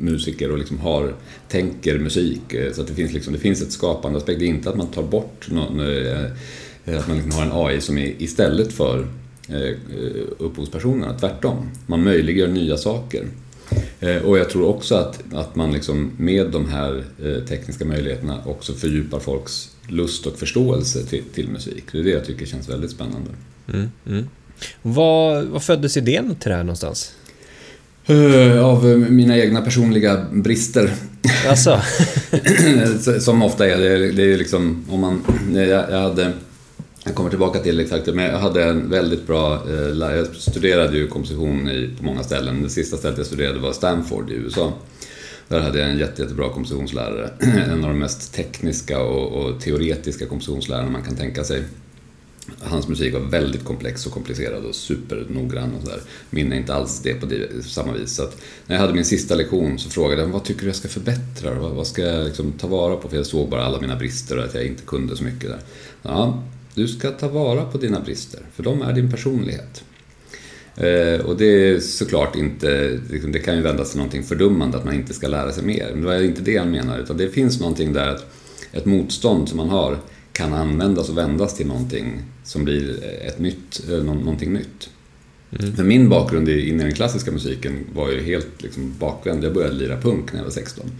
musiker 0.00 0.52
och 0.52 0.58
liksom 0.58 0.78
har, 0.78 1.14
tänker 1.48 1.98
musik. 1.98 2.54
Eh, 2.54 2.72
så 2.72 2.80
att 2.80 2.86
det 2.86 2.94
finns, 2.94 3.12
liksom, 3.12 3.32
det 3.32 3.38
finns 3.38 3.62
ett 3.62 3.72
skapande 3.72 4.18
aspekt. 4.18 4.38
Det 4.38 4.44
är 4.44 4.48
inte 4.48 4.70
att 4.70 4.76
man 4.76 4.86
tar 4.86 5.02
bort 5.02 5.50
någon, 5.50 5.80
att 6.96 7.08
man 7.08 7.16
liksom 7.16 7.32
har 7.32 7.42
en 7.42 7.66
AI 7.66 7.80
som 7.80 7.98
är 7.98 8.22
istället 8.22 8.72
för 8.72 9.06
eh, 9.48 9.74
upphovspersonerna, 10.38 11.18
tvärtom. 11.18 11.70
Man 11.86 12.04
möjliggör 12.04 12.48
nya 12.48 12.76
saker. 12.76 13.24
Eh, 14.00 14.16
och 14.16 14.38
jag 14.38 14.50
tror 14.50 14.66
också 14.66 14.94
att, 14.94 15.20
att 15.32 15.56
man 15.56 15.72
liksom 15.72 16.10
med 16.16 16.50
de 16.50 16.68
här 16.68 17.04
tekniska 17.48 17.84
möjligheterna 17.84 18.38
också 18.44 18.72
fördjupar 18.72 19.18
folks 19.18 19.70
lust 19.88 20.26
och 20.26 20.38
förståelse 20.38 21.04
till, 21.04 21.24
till 21.34 21.48
musik. 21.48 21.84
Det 21.92 21.98
är 21.98 22.02
det 22.02 22.10
jag 22.10 22.24
tycker 22.24 22.46
känns 22.46 22.68
väldigt 22.68 22.90
spännande. 22.90 23.30
Mm, 23.72 23.90
mm. 24.06 24.28
Vad, 24.82 25.44
vad 25.44 25.62
föddes 25.62 25.96
idén 25.96 26.34
till 26.34 26.50
det 26.50 26.56
här 26.56 26.64
någonstans? 26.64 27.12
Av 28.62 28.84
mina 29.10 29.38
egna 29.38 29.60
personliga 29.60 30.26
brister. 30.32 30.94
Alltså. 31.48 31.80
Som 33.20 33.42
ofta 33.42 33.68
är, 33.68 33.78
det, 33.78 34.12
det 34.12 34.32
är 34.32 34.38
liksom 34.38 34.84
om 34.90 35.00
man, 35.00 35.24
jag, 35.54 35.66
jag 35.66 36.00
hade 36.00 36.32
jag 37.08 37.14
kommer 37.14 37.30
tillbaka 37.30 37.58
till 37.58 37.80
exakt 37.80 38.04
det, 38.04 38.12
men 38.12 38.24
jag 38.24 38.38
hade 38.38 38.64
en 38.64 38.90
väldigt 38.90 39.26
bra 39.26 39.54
eh, 39.68 40.16
Jag 40.16 40.26
studerade 40.36 40.98
ju 40.98 41.08
komposition 41.08 41.68
i, 41.68 41.90
på 41.98 42.04
många 42.04 42.22
ställen. 42.22 42.62
Det 42.62 42.70
sista 42.70 42.96
stället 42.96 43.18
jag 43.18 43.26
studerade 43.26 43.58
var 43.58 43.72
Stanford 43.72 44.30
i 44.30 44.34
USA. 44.34 44.72
Där 45.48 45.60
hade 45.60 45.78
jag 45.78 45.90
en 45.90 45.98
jätte, 45.98 46.22
jättebra 46.22 46.48
kompositionslärare. 46.48 47.30
En 47.72 47.84
av 47.84 47.90
de 47.90 47.98
mest 47.98 48.34
tekniska 48.34 49.00
och, 49.02 49.42
och 49.42 49.60
teoretiska 49.60 50.26
kompositionslärarna 50.26 50.90
man 50.90 51.02
kan 51.02 51.16
tänka 51.16 51.44
sig. 51.44 51.62
Hans 52.60 52.88
musik 52.88 53.14
var 53.14 53.20
väldigt 53.20 53.64
komplex 53.64 54.06
och 54.06 54.12
komplicerad 54.12 54.64
och 54.64 54.74
supernoggrann 54.74 55.74
och 55.74 55.82
sådär. 55.82 56.00
Min 56.30 56.52
är 56.52 56.56
inte 56.56 56.74
alls 56.74 57.00
det 57.02 57.14
på 57.14 57.26
det, 57.26 57.64
samma 57.64 57.92
vis. 57.92 58.14
Så 58.14 58.22
när 58.66 58.76
jag 58.76 58.80
hade 58.80 58.94
min 58.94 59.04
sista 59.04 59.34
lektion 59.34 59.78
så 59.78 59.90
frågade 59.90 60.22
jag 60.22 60.28
vad 60.28 60.44
tycker 60.44 60.60
du 60.60 60.66
jag 60.66 60.76
ska 60.76 60.88
förbättra? 60.88 61.54
Vad, 61.54 61.70
vad 61.70 61.86
ska 61.86 62.02
jag 62.02 62.24
liksom 62.24 62.52
ta 62.52 62.66
vara 62.66 62.96
på? 62.96 63.08
För 63.08 63.16
jag 63.16 63.26
såg 63.26 63.48
bara 63.48 63.64
alla 63.64 63.80
mina 63.80 63.96
brister 63.96 64.38
och 64.38 64.44
att 64.44 64.54
jag 64.54 64.64
inte 64.64 64.82
kunde 64.82 65.16
så 65.16 65.24
mycket 65.24 65.50
där. 65.50 65.60
Ja, 66.02 66.42
du 66.78 66.88
ska 66.88 67.10
ta 67.10 67.28
vara 67.28 67.64
på 67.64 67.78
dina 67.78 68.00
brister, 68.00 68.40
för 68.54 68.62
de 68.62 68.82
är 68.82 68.92
din 68.92 69.10
personlighet. 69.10 69.84
Eh, 70.76 71.20
och 71.26 71.36
det 71.36 71.44
är 71.44 71.80
såklart 71.80 72.36
inte, 72.36 73.00
liksom, 73.10 73.32
det 73.32 73.38
kan 73.38 73.56
ju 73.56 73.62
vändas 73.62 73.90
till 73.90 73.98
någonting 73.98 74.22
fördummande 74.22 74.78
att 74.78 74.84
man 74.84 74.94
inte 74.94 75.14
ska 75.14 75.28
lära 75.28 75.52
sig 75.52 75.64
mer. 75.64 75.90
Men 75.94 76.02
det 76.02 76.14
är 76.14 76.22
inte 76.22 76.42
det 76.42 76.56
han 76.56 76.70
menar, 76.70 76.98
utan 76.98 77.16
det 77.16 77.28
finns 77.28 77.60
någonting 77.60 77.92
där 77.92 78.08
att 78.08 78.26
ett 78.72 78.84
motstånd 78.84 79.48
som 79.48 79.56
man 79.56 79.68
har 79.68 79.98
kan 80.32 80.52
användas 80.52 81.08
och 81.08 81.18
vändas 81.18 81.56
till 81.56 81.66
någonting 81.66 82.22
som 82.44 82.64
blir 82.64 83.04
ett 83.04 83.38
nytt, 83.38 83.82
eh, 83.90 84.04
någonting 84.04 84.52
nytt. 84.52 84.90
Mm. 85.58 85.76
För 85.76 85.84
min 85.84 86.08
bakgrund 86.08 86.48
in 86.48 86.80
i 86.80 86.84
den 86.84 86.94
klassiska 86.94 87.30
musiken 87.30 87.86
var 87.94 88.10
ju 88.10 88.22
helt 88.22 88.62
liksom 88.62 88.94
bakvänd. 88.98 89.44
Jag 89.44 89.54
började 89.54 89.74
lira 89.74 90.00
punk 90.00 90.32
när 90.32 90.40
jag 90.40 90.44
var 90.44 90.52
16. 90.52 90.90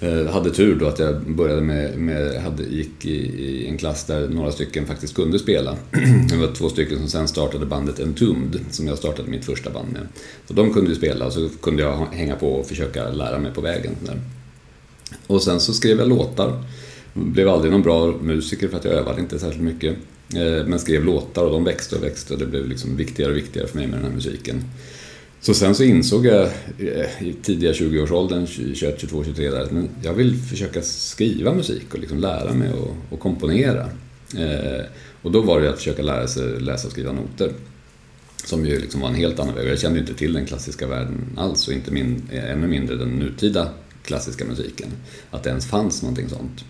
Mm. 0.00 0.26
hade 0.26 0.50
tur 0.50 0.76
då 0.76 0.86
att 0.86 0.98
jag 0.98 1.20
började 1.22 1.60
med, 1.60 1.98
med 1.98 2.42
hade, 2.42 2.62
gick 2.62 3.06
i, 3.06 3.16
i, 3.44 3.68
en 3.68 3.78
klass 3.78 4.04
där 4.04 4.28
några 4.28 4.52
stycken 4.52 4.86
faktiskt 4.86 5.14
kunde 5.14 5.38
spela. 5.38 5.76
det 6.30 6.36
var 6.36 6.54
två 6.54 6.68
stycken 6.68 6.98
som 6.98 7.08
sen 7.08 7.28
startade 7.28 7.66
bandet 7.66 8.00
Entombed, 8.00 8.60
som 8.70 8.86
jag 8.86 8.98
startade 8.98 9.30
mitt 9.30 9.44
första 9.44 9.70
band 9.70 9.92
med. 9.92 10.08
Så 10.46 10.54
de 10.54 10.72
kunde 10.72 10.90
ju 10.90 10.96
spela 10.96 11.26
och 11.26 11.32
så 11.32 11.48
kunde 11.62 11.82
jag 11.82 12.06
hänga 12.12 12.36
på 12.36 12.52
och 12.52 12.66
försöka 12.66 13.08
lära 13.08 13.38
mig 13.38 13.52
på 13.52 13.60
vägen. 13.60 13.92
Där. 14.04 14.20
Och 15.26 15.42
sen 15.42 15.60
så 15.60 15.72
skrev 15.72 15.98
jag 15.98 16.08
låtar. 16.08 16.64
Blev 17.14 17.48
aldrig 17.48 17.72
någon 17.72 17.82
bra 17.82 18.06
musiker 18.06 18.68
för 18.68 18.76
att 18.76 18.84
jag 18.84 18.94
övade 18.94 19.20
inte 19.20 19.38
särskilt 19.38 19.64
mycket. 19.64 19.96
Eh, 20.34 20.66
men 20.66 20.78
skrev 20.78 21.04
låtar 21.04 21.44
och 21.44 21.52
de 21.52 21.64
växte 21.64 21.96
och 21.96 22.02
växte 22.02 22.32
och 22.32 22.38
det 22.38 22.46
blev 22.46 22.68
liksom 22.68 22.96
viktigare 22.96 23.30
och 23.30 23.36
viktigare 23.36 23.68
för 23.68 23.78
mig 23.78 23.86
med 23.86 23.98
den 23.98 24.06
här 24.06 24.14
musiken. 24.14 24.64
Så 25.40 25.54
sen 25.54 25.74
så 25.74 25.82
insåg 25.82 26.26
jag 26.26 26.42
eh, 26.78 27.22
i 27.22 27.34
tidiga 27.42 27.72
20-årsåldern, 27.72 28.46
21, 28.46 29.00
22, 29.00 29.24
23 29.24 29.50
där, 29.50 29.60
att 29.60 29.70
jag 30.02 30.14
vill 30.14 30.36
försöka 30.36 30.82
skriva 30.82 31.52
musik 31.52 31.94
och 31.94 31.98
liksom 31.98 32.18
lära 32.18 32.54
mig 32.54 32.70
att 33.12 33.20
komponera. 33.20 33.88
Eh, 34.36 34.84
och 35.22 35.32
då 35.32 35.40
var 35.40 35.60
det 35.60 35.70
att 35.70 35.76
försöka 35.76 36.02
lära 36.02 36.26
sig 36.26 36.60
läsa 36.60 36.86
och 36.86 36.92
skriva 36.92 37.12
noter. 37.12 37.52
Som 38.44 38.66
ju 38.66 38.80
liksom 38.80 39.00
var 39.00 39.08
en 39.08 39.14
helt 39.14 39.40
annan 39.40 39.54
väg. 39.54 39.68
Jag 39.68 39.78
kände 39.78 39.98
inte 39.98 40.14
till 40.14 40.32
den 40.32 40.46
klassiska 40.46 40.86
världen 40.86 41.20
alls 41.36 41.68
och 41.68 41.74
inte 41.74 41.90
min, 41.90 42.22
eh, 42.32 42.50
ännu 42.50 42.66
mindre 42.66 42.96
den 42.96 43.08
nutida 43.08 43.68
klassiska 44.02 44.44
musiken. 44.44 44.88
Att 45.30 45.42
det 45.42 45.50
ens 45.50 45.66
fanns 45.66 46.02
någonting 46.02 46.28
sånt. 46.28 46.64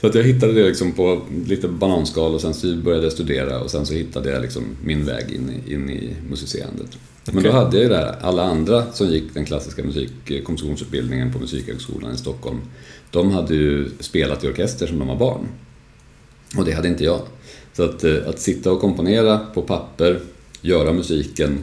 Så 0.00 0.06
att 0.06 0.14
jag 0.14 0.22
hittade 0.22 0.52
det 0.52 0.68
liksom 0.68 0.92
på 0.92 1.22
lite 1.46 1.68
bananskal 1.68 2.34
och 2.34 2.40
sen 2.40 2.54
så 2.54 2.76
började 2.76 3.04
jag 3.04 3.12
studera 3.12 3.60
och 3.60 3.70
sen 3.70 3.86
så 3.86 3.94
hittade 3.94 4.30
jag 4.30 4.42
liksom 4.42 4.64
min 4.84 5.04
väg 5.04 5.30
in 5.30 5.62
in 5.66 5.90
i 5.90 6.16
musicerandet. 6.30 6.98
Okay. 7.22 7.34
Men 7.34 7.42
då 7.42 7.50
hade 7.50 7.76
jag 7.76 7.82
ju 7.82 7.88
det 7.88 7.96
här, 7.96 8.16
alla 8.20 8.42
andra 8.42 8.92
som 8.92 9.08
gick 9.08 9.34
den 9.34 9.44
klassiska 9.44 9.82
musikkompositionsutbildningen 9.84 11.32
på 11.32 11.38
Musikhögskolan 11.38 12.14
i 12.14 12.16
Stockholm, 12.16 12.60
de 13.10 13.30
hade 13.30 13.54
ju 13.54 13.90
spelat 14.00 14.44
i 14.44 14.48
orkester 14.48 14.86
som 14.86 14.98
de 14.98 15.08
var 15.08 15.16
barn. 15.16 15.48
Och 16.56 16.64
det 16.64 16.72
hade 16.72 16.88
inte 16.88 17.04
jag. 17.04 17.20
Så 17.72 17.82
att, 17.82 18.04
eh, 18.04 18.16
att 18.26 18.38
sitta 18.38 18.72
och 18.72 18.80
komponera 18.80 19.38
på 19.38 19.62
papper, 19.62 20.20
göra 20.60 20.92
musiken 20.92 21.58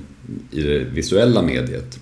i 0.51 0.61
det 0.61 0.79
visuella 0.79 1.41
mediet, 1.41 1.99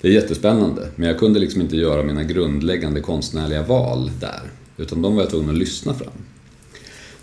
det 0.00 0.08
är 0.08 0.12
jättespännande. 0.12 0.88
Men 0.96 1.08
jag 1.08 1.18
kunde 1.18 1.40
liksom 1.40 1.60
inte 1.60 1.76
göra 1.76 2.02
mina 2.02 2.24
grundläggande 2.24 3.00
konstnärliga 3.00 3.62
val 3.62 4.10
där. 4.20 4.42
Utan 4.76 5.02
de 5.02 5.14
var 5.14 5.22
jag 5.22 5.30
tvungen 5.30 5.50
att 5.50 5.58
lyssna 5.58 5.94
fram. 5.94 6.12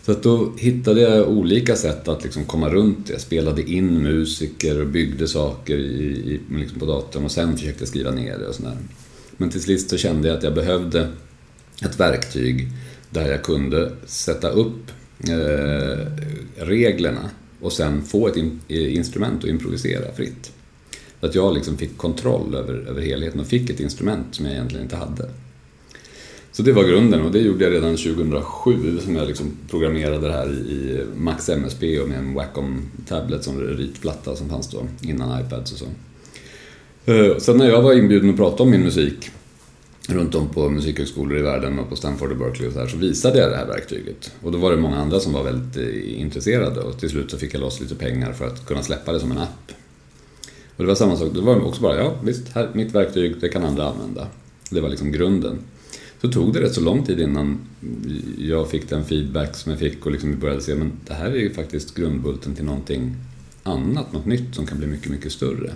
Så 0.06 0.12
att 0.12 0.24
då 0.24 0.54
hittade 0.58 1.02
jag 1.02 1.30
olika 1.30 1.76
sätt 1.76 2.08
att 2.08 2.24
liksom 2.24 2.46
komma 2.46 2.70
runt 2.70 3.08
det. 3.08 3.14
Jag 3.14 3.22
spelade 3.22 3.72
in 3.72 4.02
musiker 4.02 4.82
och 4.82 4.88
byggde 4.88 5.28
saker 5.28 5.78
i, 5.78 6.40
i, 6.50 6.58
liksom 6.58 6.80
på 6.80 6.86
datorn 6.86 7.26
och 7.26 7.32
sen 7.32 7.58
försökte 7.58 7.82
jag 7.82 7.90
skriva 7.90 8.12
ner 8.12 8.38
det 8.38 8.48
och 8.48 8.56
sådär. 8.56 8.78
Men 9.38 9.50
till 9.50 9.62
sist 9.62 9.90
så 9.90 9.98
kände 9.98 10.28
jag 10.28 10.38
att 10.38 10.44
jag 10.44 10.56
behövde 10.56 11.10
ett 11.84 12.00
verktyg 12.00 12.68
där 13.10 13.32
jag 13.32 13.44
kunde 13.44 13.92
sätta 14.06 14.50
upp 14.50 14.92
eh, 15.30 16.06
reglerna 16.56 17.30
och 17.62 17.74
sen 17.74 18.02
få 18.02 18.28
ett 18.28 18.38
in, 18.38 18.60
eh, 18.68 18.96
instrument 18.96 19.44
och 19.44 19.50
improvisera 19.50 20.14
fritt. 20.14 20.52
Så 21.20 21.26
att 21.26 21.36
jag 21.36 21.54
liksom 21.54 21.78
fick 21.78 21.98
kontroll 21.98 22.56
över, 22.56 22.74
över 22.74 23.02
helheten 23.02 23.40
och 23.40 23.48
fick 23.48 23.70
ett 23.70 23.80
instrument 23.80 24.36
som 24.36 24.46
jag 24.46 24.54
egentligen 24.54 24.84
inte 24.84 24.96
hade. 24.96 25.30
Så 26.52 26.64
det 26.64 26.72
var 26.72 26.84
grunden 26.84 27.22
och 27.22 27.32
det 27.32 27.40
gjorde 27.40 27.64
jag 27.64 27.74
redan 27.74 27.98
2007 27.98 29.00
som 29.00 29.16
jag 29.16 29.28
liksom 29.28 29.52
programmerade 29.70 30.28
det 30.28 30.34
här 30.34 30.50
i 30.50 31.06
Max 31.16 31.50
MSP 31.50 32.00
och 32.00 32.10
med 32.10 32.18
en 32.18 32.34
Wacom 32.34 32.82
Tablet 33.08 33.44
som 33.44 33.62
ritplatta 33.62 34.36
som 34.36 34.50
fanns 34.50 34.68
då 34.68 34.88
innan 35.02 35.42
iPads 35.42 35.72
och 35.72 35.78
så. 35.78 35.86
Eh, 37.12 37.38
sen 37.38 37.58
när 37.58 37.70
jag 37.70 37.82
var 37.82 37.94
inbjuden 37.94 38.30
att 38.30 38.38
prata 38.38 38.64
om 38.64 38.70
min 38.70 38.84
musik 38.84 39.30
runt 40.08 40.36
om 40.36 40.50
på 40.50 40.70
musikhögskolor 40.70 41.38
i 41.38 41.42
världen 41.42 41.80
och 41.80 41.90
på 41.90 41.96
Stanford 41.96 42.32
och 42.32 42.38
Berkeley 42.38 42.68
och 42.68 42.74
så 42.74 42.80
här 42.80 42.88
så 42.88 42.98
visade 42.98 43.40
jag 43.40 43.52
det 43.52 43.58
här 43.58 43.68
verktyget. 43.68 44.32
Och 44.44 44.52
då 44.52 44.58
var 44.58 44.72
det 44.72 44.78
många 44.78 44.98
andra 44.98 45.20
som 45.20 45.34
var 45.34 45.44
väldigt 45.44 45.78
eh, 45.78 46.22
intresserade 46.22 46.82
och 46.82 47.00
till 47.00 47.10
slut 47.10 47.32
så 47.32 47.38
fick 47.38 47.54
jag 47.54 47.62
loss 47.62 47.82
lite 47.82 47.96
pengar 47.96 48.34
för 48.34 48.48
att 48.48 48.66
kunna 48.66 48.84
släppa 48.84 49.14
det 49.14 49.20
som 49.20 49.32
en 49.32 49.38
app. 49.38 49.72
Och 50.78 50.84
det 50.84 50.88
var 50.88 50.96
samma 50.96 51.16
sak, 51.16 51.30
det 51.34 51.42
var 51.42 51.66
också 51.66 51.82
bara, 51.82 51.98
ja 51.98 52.14
visst, 52.24 52.50
här, 52.50 52.70
mitt 52.74 52.96
verktyg, 52.96 53.36
det 53.42 53.50
kan 53.50 53.64
andra 53.64 53.86
använda. 53.86 54.28
Det 54.70 54.82
var 54.82 54.90
liksom 54.90 55.12
grunden 55.12 55.60
så 56.22 56.32
tog 56.32 56.54
det 56.54 56.62
rätt 56.62 56.74
så 56.74 56.82
lång 56.82 57.06
tid 57.06 57.20
innan 57.20 57.60
jag 58.38 58.70
fick 58.70 58.90
den 58.90 59.06
feedback 59.06 59.56
som 59.56 59.72
jag 59.72 59.80
fick 59.80 60.06
och 60.06 60.12
liksom 60.12 60.40
började 60.40 60.62
se 60.62 60.76
men 60.76 60.92
det 61.08 61.14
här 61.14 61.32
är 61.32 61.40
ju 61.40 61.54
faktiskt 61.54 61.96
grundbulten 61.96 62.56
till 62.56 62.66
någonting 62.66 63.16
annat, 63.64 64.14
något 64.14 64.26
nytt 64.26 64.56
som 64.56 64.66
kan 64.66 64.78
bli 64.78 64.88
mycket, 64.88 65.12
mycket 65.12 65.32
större. 65.32 65.72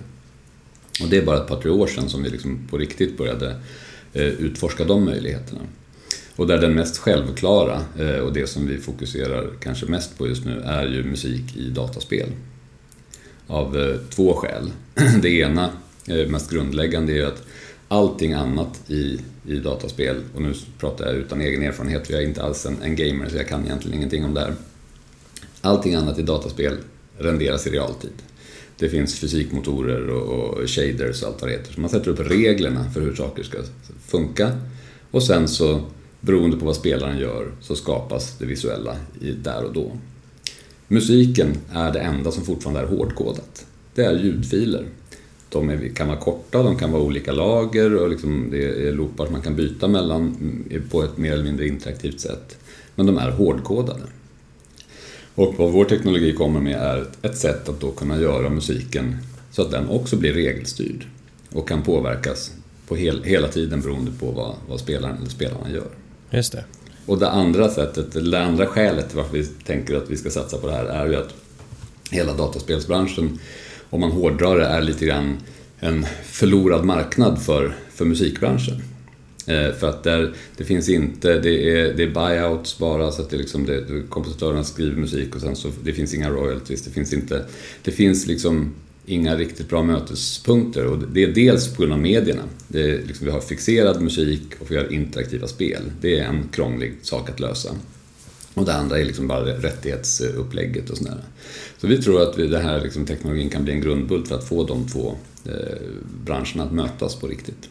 Och 1.02 1.08
det 1.08 1.16
är 1.16 1.24
bara 1.24 1.36
ett 1.36 1.48
par, 1.48 1.60
tre 1.60 1.70
år 1.70 1.86
sedan 1.86 2.08
som 2.08 2.22
vi 2.22 2.30
liksom 2.30 2.58
på 2.70 2.78
riktigt 2.78 3.18
började 3.18 3.60
eh, 4.12 4.26
utforska 4.26 4.84
de 4.84 5.04
möjligheterna. 5.04 5.60
Och 6.36 6.46
där 6.46 6.60
den 6.60 6.74
mest 6.74 6.98
självklara 6.98 7.80
eh, 7.98 8.18
och 8.18 8.32
det 8.32 8.46
som 8.46 8.66
vi 8.66 8.78
fokuserar 8.78 9.50
kanske 9.60 9.86
mest 9.86 10.18
på 10.18 10.28
just 10.28 10.44
nu 10.44 10.60
är 10.60 10.86
ju 10.86 11.04
musik 11.04 11.56
i 11.56 11.70
dataspel. 11.70 12.28
Av 13.46 13.78
eh, 13.78 13.96
två 14.10 14.34
skäl. 14.34 14.70
Det 15.22 15.28
ena, 15.28 15.70
mest 16.28 16.50
grundläggande, 16.50 17.12
är 17.12 17.16
ju 17.16 17.26
att 17.26 17.42
allting 17.94 18.32
annat 18.32 18.90
i, 18.90 19.20
i 19.46 19.56
dataspel, 19.56 20.16
och 20.34 20.42
nu 20.42 20.54
pratar 20.78 21.06
jag 21.06 21.14
utan 21.14 21.40
egen 21.40 21.62
erfarenhet 21.62 22.06
för 22.06 22.14
jag 22.14 22.22
är 22.22 22.26
inte 22.26 22.42
alls 22.42 22.66
en, 22.66 22.82
en 22.82 22.96
gamer 22.96 23.28
så 23.28 23.36
jag 23.36 23.48
kan 23.48 23.64
egentligen 23.64 23.98
ingenting 23.98 24.24
om 24.24 24.34
det 24.34 24.40
här. 24.40 24.54
Allting 25.60 25.94
annat 25.94 26.18
i 26.18 26.22
dataspel 26.22 26.76
renderas 27.18 27.66
i 27.66 27.70
realtid. 27.70 28.12
Det 28.78 28.88
finns 28.88 29.18
fysikmotorer 29.18 30.10
och, 30.10 30.48
och 30.48 30.70
shaders 30.70 31.22
och 31.22 31.28
allt 31.28 31.40
vad 31.40 31.50
det 31.50 31.56
heter. 31.56 31.72
Så 31.72 31.80
man 31.80 31.90
sätter 31.90 32.10
upp 32.10 32.20
reglerna 32.20 32.90
för 32.90 33.00
hur 33.00 33.14
saker 33.14 33.42
ska 33.42 33.58
funka 34.06 34.58
och 35.10 35.22
sen 35.22 35.48
så, 35.48 35.80
beroende 36.20 36.56
på 36.56 36.64
vad 36.64 36.76
spelaren 36.76 37.18
gör, 37.18 37.52
så 37.60 37.76
skapas 37.76 38.38
det 38.38 38.46
visuella 38.46 38.96
i, 39.20 39.30
där 39.30 39.64
och 39.64 39.72
då. 39.72 39.92
Musiken 40.88 41.56
är 41.72 41.92
det 41.92 42.00
enda 42.00 42.30
som 42.30 42.44
fortfarande 42.44 42.80
är 42.80 42.86
hårdkodat. 42.86 43.66
Det 43.94 44.04
är 44.04 44.12
ljudfiler 44.12 44.86
de 45.48 45.70
är, 45.70 45.88
kan 45.94 46.08
vara 46.08 46.18
korta, 46.18 46.62
de 46.62 46.76
kan 46.76 46.92
vara 46.92 47.02
olika 47.02 47.32
lager 47.32 47.94
och 47.94 48.08
liksom 48.08 48.48
det 48.50 48.88
är 48.88 48.92
loopar 48.92 49.24
som 49.24 49.32
man 49.32 49.42
kan 49.42 49.56
byta 49.56 49.88
mellan 49.88 50.20
mm, 50.20 50.82
på 50.90 51.02
ett 51.02 51.16
mer 51.16 51.32
eller 51.32 51.44
mindre 51.44 51.68
interaktivt 51.68 52.20
sätt. 52.20 52.58
Men 52.94 53.06
de 53.06 53.18
är 53.18 53.30
hårdkodade. 53.30 54.02
Och 55.34 55.54
vad 55.58 55.72
vår 55.72 55.84
teknologi 55.84 56.32
kommer 56.32 56.60
med 56.60 56.76
är 56.76 57.06
ett 57.22 57.38
sätt 57.38 57.68
att 57.68 57.80
då 57.80 57.90
kunna 57.90 58.20
göra 58.20 58.50
musiken 58.50 59.16
så 59.50 59.62
att 59.62 59.70
den 59.70 59.88
också 59.88 60.16
blir 60.16 60.32
regelstyrd 60.32 61.06
och 61.52 61.68
kan 61.68 61.82
påverkas 61.82 62.52
på 62.88 62.96
hel, 62.96 63.22
hela 63.22 63.48
tiden 63.48 63.80
beroende 63.80 64.10
på 64.20 64.30
vad, 64.30 64.54
vad 64.68 64.80
spelaren 64.80 65.16
eller 65.16 65.30
spelarna 65.30 65.70
gör. 65.70 65.88
Just 66.30 66.52
det. 66.52 66.64
Och 67.06 67.18
det 67.18 67.30
andra 67.30 67.68
sättet, 67.68 68.30
det 68.30 68.42
andra 68.42 68.66
skälet 68.66 69.08
till 69.08 69.16
varför 69.16 69.32
vi 69.32 69.46
tänker 69.46 69.96
att 69.96 70.10
vi 70.10 70.16
ska 70.16 70.30
satsa 70.30 70.58
på 70.58 70.66
det 70.66 70.72
här 70.72 70.84
är 70.84 71.06
ju 71.06 71.16
att 71.16 71.34
hela 72.10 72.32
dataspelsbranschen 72.32 73.38
om 73.94 74.00
man 74.00 74.10
hårdrar 74.10 74.58
det, 74.58 74.64
är 74.64 74.82
lite 74.82 75.06
grann 75.06 75.36
en 75.80 76.06
förlorad 76.24 76.84
marknad 76.84 77.42
för, 77.42 77.76
för 77.90 78.04
musikbranschen. 78.04 78.82
Eh, 79.46 79.74
för 79.74 79.88
att 79.88 80.02
där, 80.02 80.32
det 80.56 80.64
finns 80.64 80.88
inte, 80.88 81.38
det 81.38 81.70
är, 81.70 81.94
det 81.94 82.02
är 82.02 82.10
buyouts 82.10 82.78
bara 82.78 83.12
så 83.12 83.22
att 83.22 83.30
det 83.30 83.36
liksom 83.36 83.66
det, 83.66 83.84
kompositörerna 84.08 84.64
skriver 84.64 84.96
musik 84.96 85.34
och 85.34 85.40
sen 85.40 85.56
så 85.56 85.68
det 85.84 85.92
finns 85.92 86.14
inga 86.14 86.30
royalties, 86.30 86.82
det 86.82 86.90
finns 86.90 87.12
inte, 87.12 87.44
det 87.82 87.90
finns 87.90 88.26
liksom 88.26 88.74
inga 89.06 89.36
riktigt 89.36 89.68
bra 89.68 89.82
mötespunkter 89.82 90.86
och 90.86 90.98
det 90.98 91.22
är 91.24 91.32
dels 91.32 91.74
på 91.74 91.82
grund 91.82 91.92
av 91.92 92.00
medierna. 92.00 92.42
Det 92.68 92.82
är 92.82 93.02
liksom, 93.06 93.26
vi 93.26 93.32
har 93.32 93.40
fixerad 93.40 94.02
musik 94.02 94.42
och 94.60 94.70
vi 94.70 94.76
har 94.76 94.92
interaktiva 94.92 95.46
spel. 95.46 95.82
Det 96.00 96.18
är 96.18 96.24
en 96.24 96.48
krånglig 96.52 96.94
sak 97.02 97.30
att 97.30 97.40
lösa. 97.40 97.70
Och 98.54 98.64
det 98.64 98.74
andra 98.74 98.98
är 98.98 99.04
liksom 99.04 99.28
bara 99.28 99.44
rättighetsupplägget 99.44 100.90
och 100.90 100.96
sådär. 100.96 101.18
Så 101.80 101.86
vi 101.86 102.02
tror 102.02 102.22
att 102.22 102.38
vi, 102.38 102.46
det 102.46 102.58
här 102.58 102.80
liksom, 102.80 103.06
teknologin 103.06 103.50
kan 103.50 103.64
bli 103.64 103.72
en 103.72 103.80
grundbult 103.80 104.28
för 104.28 104.34
att 104.34 104.48
få 104.48 104.64
de 104.64 104.88
två 104.88 105.14
eh, 105.46 105.52
branscherna 106.24 106.64
att 106.64 106.72
mötas 106.72 107.16
på 107.16 107.26
riktigt. 107.26 107.68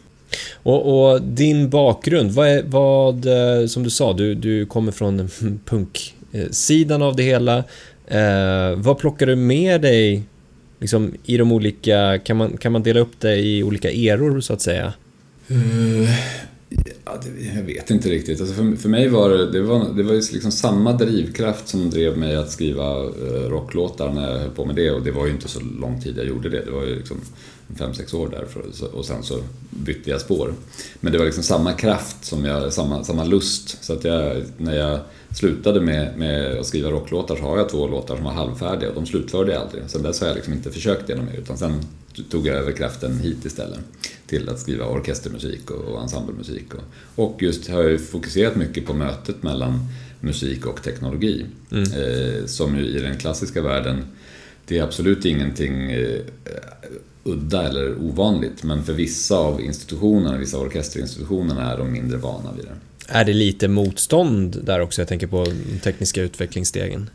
Och, 0.62 1.12
och, 1.12 1.22
din 1.22 1.70
bakgrund, 1.70 2.30
vad, 2.30 2.48
är, 2.48 2.62
vad 2.62 3.26
eh, 3.26 3.66
som 3.66 3.82
du 3.82 3.90
sa, 3.90 4.12
du, 4.12 4.34
du 4.34 4.66
kommer 4.66 4.92
från 4.92 5.28
punksidan 5.64 7.02
av 7.02 7.16
det 7.16 7.22
hela. 7.22 7.58
Eh, 8.06 8.76
vad 8.76 8.98
plockar 8.98 9.26
du 9.26 9.36
med 9.36 9.80
dig 9.80 10.22
liksom, 10.80 11.14
i 11.24 11.36
de 11.36 11.52
olika, 11.52 12.18
kan 12.18 12.36
man, 12.36 12.56
kan 12.56 12.72
man 12.72 12.82
dela 12.82 13.00
upp 13.00 13.20
det 13.20 13.36
i 13.36 13.62
olika 13.62 13.90
eror 13.90 14.40
så 14.40 14.52
att 14.52 14.60
säga? 14.60 14.92
Uh, 15.50 16.08
Ja, 17.04 17.20
det, 17.22 17.44
jag 17.56 17.62
vet 17.62 17.90
inte 17.90 18.08
riktigt. 18.08 18.40
Alltså 18.40 18.54
för, 18.54 18.76
för 18.76 18.88
mig 18.88 19.08
var 19.08 19.30
det, 19.30 19.50
det 19.50 19.62
var, 19.62 19.86
det 19.96 20.02
var 20.02 20.14
liksom 20.14 20.52
samma 20.52 20.92
drivkraft 20.92 21.68
som 21.68 21.90
drev 21.90 22.18
mig 22.18 22.36
att 22.36 22.50
skriva 22.50 23.04
eh, 23.04 23.48
rocklåtar 23.48 24.12
när 24.12 24.30
jag 24.32 24.38
höll 24.38 24.50
på 24.50 24.64
med 24.64 24.76
det 24.76 24.90
och 24.90 25.02
det 25.02 25.10
var 25.10 25.26
ju 25.26 25.32
inte 25.32 25.48
så 25.48 25.60
lång 25.60 26.00
tid 26.00 26.18
jag 26.18 26.26
gjorde 26.26 26.48
det. 26.48 26.64
Det 26.64 26.70
var 26.70 26.82
ju 26.82 26.96
liksom 26.96 27.20
fem 27.76 27.94
sex 27.94 28.14
år 28.14 28.28
där 28.28 28.46
och 28.92 29.04
sen 29.04 29.22
så 29.22 29.38
bytte 29.70 30.10
jag 30.10 30.20
spår. 30.20 30.54
Men 31.00 31.12
det 31.12 31.18
var 31.18 31.24
liksom 31.24 31.42
samma 31.42 31.72
kraft, 31.72 32.24
som 32.24 32.44
jag, 32.44 32.72
samma, 32.72 33.04
samma 33.04 33.24
lust. 33.24 33.84
Så 33.84 33.92
att 33.92 34.04
jag, 34.04 34.42
när 34.56 34.76
jag 34.76 35.00
slutade 35.34 35.80
med, 35.80 36.18
med 36.18 36.58
att 36.58 36.66
skriva 36.66 36.90
rocklåtar 36.90 37.36
så 37.36 37.42
har 37.42 37.58
jag 37.58 37.68
två 37.68 37.88
låtar 37.88 38.16
som 38.16 38.24
var 38.24 38.32
halvfärdiga 38.32 38.88
och 38.88 38.94
de 38.94 39.06
slutförde 39.06 39.52
jag 39.52 39.62
aldrig. 39.62 39.82
Sen 39.86 40.02
dess 40.02 40.20
har 40.20 40.28
jag 40.28 40.34
liksom 40.34 40.52
inte 40.52 40.70
försökt 40.70 41.06
det 41.06 41.16
mer 41.16 41.38
utan 41.38 41.58
sen 41.58 41.72
tog 42.30 42.46
jag 42.46 42.56
över 42.56 42.72
kraften 42.72 43.18
hit 43.18 43.44
istället. 43.44 43.80
Till 44.26 44.48
att 44.48 44.60
skriva 44.60 44.86
orkestermusik 44.86 45.70
och, 45.70 45.84
och 45.84 46.02
ensemblemusik. 46.02 46.74
Och, 46.74 47.24
och 47.24 47.42
just 47.42 47.68
har 47.68 47.82
jag 47.82 48.00
fokuserat 48.00 48.56
mycket 48.56 48.86
på 48.86 48.94
mötet 48.94 49.42
mellan 49.42 49.88
musik 50.20 50.66
och 50.66 50.82
teknologi. 50.82 51.46
Mm. 51.72 51.82
Eh, 51.82 52.46
som 52.46 52.78
ju 52.78 52.84
i 52.84 52.98
den 52.98 53.18
klassiska 53.18 53.62
världen, 53.62 54.04
det 54.66 54.78
är 54.78 54.82
absolut 54.82 55.24
ingenting 55.24 55.90
eh, 55.90 56.20
udda 57.24 57.68
eller 57.68 57.94
ovanligt. 58.02 58.62
Men 58.62 58.84
för 58.84 58.92
vissa 58.92 59.36
av 59.36 59.60
institutionerna, 59.60 60.38
vissa 60.38 60.56
av 60.56 60.62
orkesterinstitutionerna 60.62 61.72
är 61.72 61.78
de 61.78 61.92
mindre 61.92 62.18
vana 62.18 62.52
vid 62.56 62.64
det. 62.64 62.74
Är 63.08 63.24
det 63.24 63.32
lite 63.32 63.68
motstånd 63.68 64.60
där 64.62 64.80
också? 64.80 65.00
Jag 65.00 65.08
tänker 65.08 65.26
på 65.26 65.44
de 65.44 65.78
tekniska 65.78 66.22
utvecklingsstegen. 66.22 67.10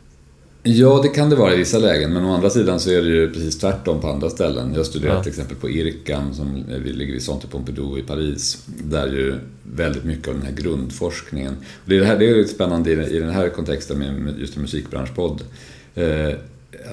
Ja, 0.62 1.00
det 1.02 1.08
kan 1.08 1.30
det 1.30 1.36
vara 1.36 1.54
i 1.54 1.56
vissa 1.56 1.78
lägen, 1.78 2.12
men 2.12 2.24
å 2.24 2.34
andra 2.34 2.50
sidan 2.50 2.80
så 2.80 2.90
är 2.90 3.02
det 3.02 3.08
ju 3.08 3.32
precis 3.32 3.58
tvärtom 3.58 4.00
på 4.00 4.08
andra 4.08 4.30
ställen. 4.30 4.74
Jag 4.74 4.86
studerar 4.86 5.14
ja. 5.14 5.22
till 5.22 5.30
exempel 5.30 5.56
på 5.56 5.70
IRCAM 5.70 6.34
som 6.34 6.64
ligger 6.84 7.12
vid 7.12 7.22
Centre 7.22 7.48
Pompidou 7.48 7.98
i 7.98 8.02
Paris, 8.02 8.64
där 8.66 9.06
ju 9.06 9.34
väldigt 9.62 10.04
mycket 10.04 10.28
av 10.28 10.34
den 10.34 10.42
här 10.42 10.52
grundforskningen, 10.52 11.56
och 11.56 11.88
det 11.88 11.96
är, 11.96 12.00
det 12.00 12.06
här, 12.06 12.18
det 12.18 12.30
är 12.30 12.34
lite 12.34 12.54
spännande 12.54 12.90
i 12.90 13.18
den 13.18 13.30
här 13.30 13.48
kontexten 13.48 13.98
med 13.98 14.40
just 14.40 14.56
en 14.56 14.62
musikbranschpodd, 14.62 15.42
eh, 15.94 16.28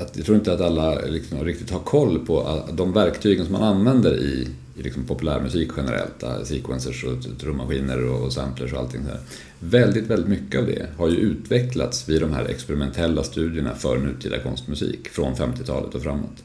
att 0.01 0.17
jag 0.17 0.25
tror 0.25 0.37
inte 0.37 0.53
att 0.53 0.61
alla 0.61 0.99
liksom 1.05 1.43
riktigt 1.43 1.71
har 1.71 1.79
koll 1.79 2.19
på 2.19 2.63
de 2.73 2.93
verktygen 2.93 3.45
som 3.45 3.53
man 3.53 3.63
använder 3.63 4.15
i 4.15 4.47
i 4.77 4.83
liksom 4.83 5.05
populärmusik 5.05 5.69
generellt, 5.77 6.23
eh, 6.23 6.43
sequencers 6.43 7.03
och 7.03 7.39
trummaskiner 7.39 8.03
och 8.03 8.33
samplers 8.33 8.73
och 8.73 8.79
allting 8.79 9.03
sådär. 9.03 9.19
Väldigt, 9.59 10.07
väldigt 10.07 10.27
mycket 10.27 10.59
av 10.59 10.65
det 10.67 10.87
har 10.97 11.09
ju 11.09 11.15
utvecklats 11.15 12.09
vid 12.09 12.21
de 12.21 12.33
här 12.33 12.45
experimentella 12.45 13.23
studierna 13.23 13.75
för 13.75 13.97
nutida 13.97 14.39
konstmusik 14.39 15.09
från 15.09 15.35
50-talet 15.35 15.95
och 15.95 16.03
framåt. 16.03 16.43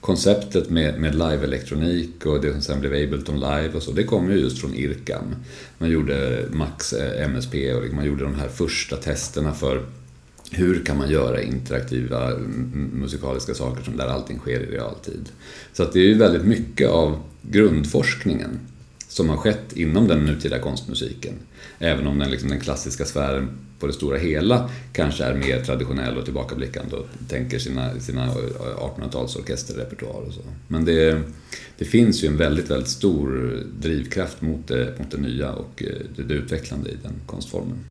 Konceptet 0.00 0.70
med, 0.70 1.00
med 1.00 1.14
live-elektronik 1.14 2.26
och 2.26 2.40
det 2.40 2.52
som 2.52 2.62
sen 2.62 2.80
blev 2.80 2.92
Ableton 2.92 3.40
Live 3.40 3.70
och 3.74 3.82
så, 3.82 3.92
det 3.92 4.04
kom 4.04 4.30
ju 4.30 4.38
just 4.38 4.58
från 4.58 4.74
IRCAM. 4.74 5.34
Man 5.78 5.90
gjorde 5.90 6.44
Max 6.50 6.92
eh, 6.92 7.24
MSP 7.24 7.74
och 7.74 7.80
liksom 7.80 7.96
man 7.96 8.06
gjorde 8.06 8.24
de 8.24 8.34
här 8.34 8.48
första 8.48 8.96
testerna 8.96 9.54
för 9.54 9.82
hur 10.50 10.84
kan 10.84 10.98
man 10.98 11.10
göra 11.10 11.42
interaktiva 11.42 12.36
musikaliska 12.92 13.54
saker 13.54 13.84
som 13.84 13.96
där 13.96 14.06
allting 14.06 14.38
sker 14.38 14.60
i 14.60 14.66
realtid. 14.66 15.28
Så 15.72 15.82
att 15.82 15.92
det 15.92 16.00
är 16.00 16.04
ju 16.04 16.14
väldigt 16.14 16.44
mycket 16.44 16.88
av 16.88 17.22
grundforskningen 17.42 18.60
som 19.08 19.28
har 19.28 19.36
skett 19.36 19.72
inom 19.72 20.08
den 20.08 20.24
nutida 20.24 20.58
konstmusiken. 20.58 21.34
Även 21.78 22.06
om 22.06 22.18
den, 22.18 22.30
liksom, 22.30 22.48
den 22.48 22.60
klassiska 22.60 23.04
sfären 23.04 23.48
på 23.78 23.86
det 23.86 23.92
stora 23.92 24.18
hela 24.18 24.70
kanske 24.92 25.24
är 25.24 25.34
mer 25.34 25.60
traditionell 25.64 26.18
och 26.18 26.24
tillbakablickande 26.24 26.96
och 26.96 27.06
tänker 27.28 27.58
sina, 27.58 28.00
sina 28.00 28.34
1800-tals 28.34 29.36
orkesterrepertoar 29.36 30.22
och 30.26 30.32
så. 30.32 30.40
Men 30.68 30.84
det, 30.84 31.22
det 31.78 31.84
finns 31.84 32.24
ju 32.24 32.28
en 32.28 32.36
väldigt, 32.36 32.70
väldigt 32.70 32.88
stor 32.88 33.58
drivkraft 33.80 34.42
mot 34.42 34.68
det, 34.68 34.98
mot 34.98 35.10
det 35.10 35.18
nya 35.18 35.52
och 35.52 35.82
eh, 35.82 35.88
det, 36.16 36.22
det 36.22 36.34
utvecklande 36.34 36.90
i 36.90 36.96
den 37.02 37.14
konstformen. 37.26 37.84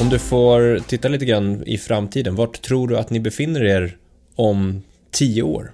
Om 0.00 0.08
du 0.08 0.18
får 0.18 0.78
titta 0.78 1.08
lite 1.08 1.24
grann 1.24 1.62
i 1.66 1.78
framtiden, 1.78 2.34
vart 2.34 2.62
tror 2.62 2.88
du 2.88 2.98
att 2.98 3.10
ni 3.10 3.20
befinner 3.20 3.64
er 3.64 3.96
om 4.34 4.82
tio 5.10 5.42
år? 5.42 5.72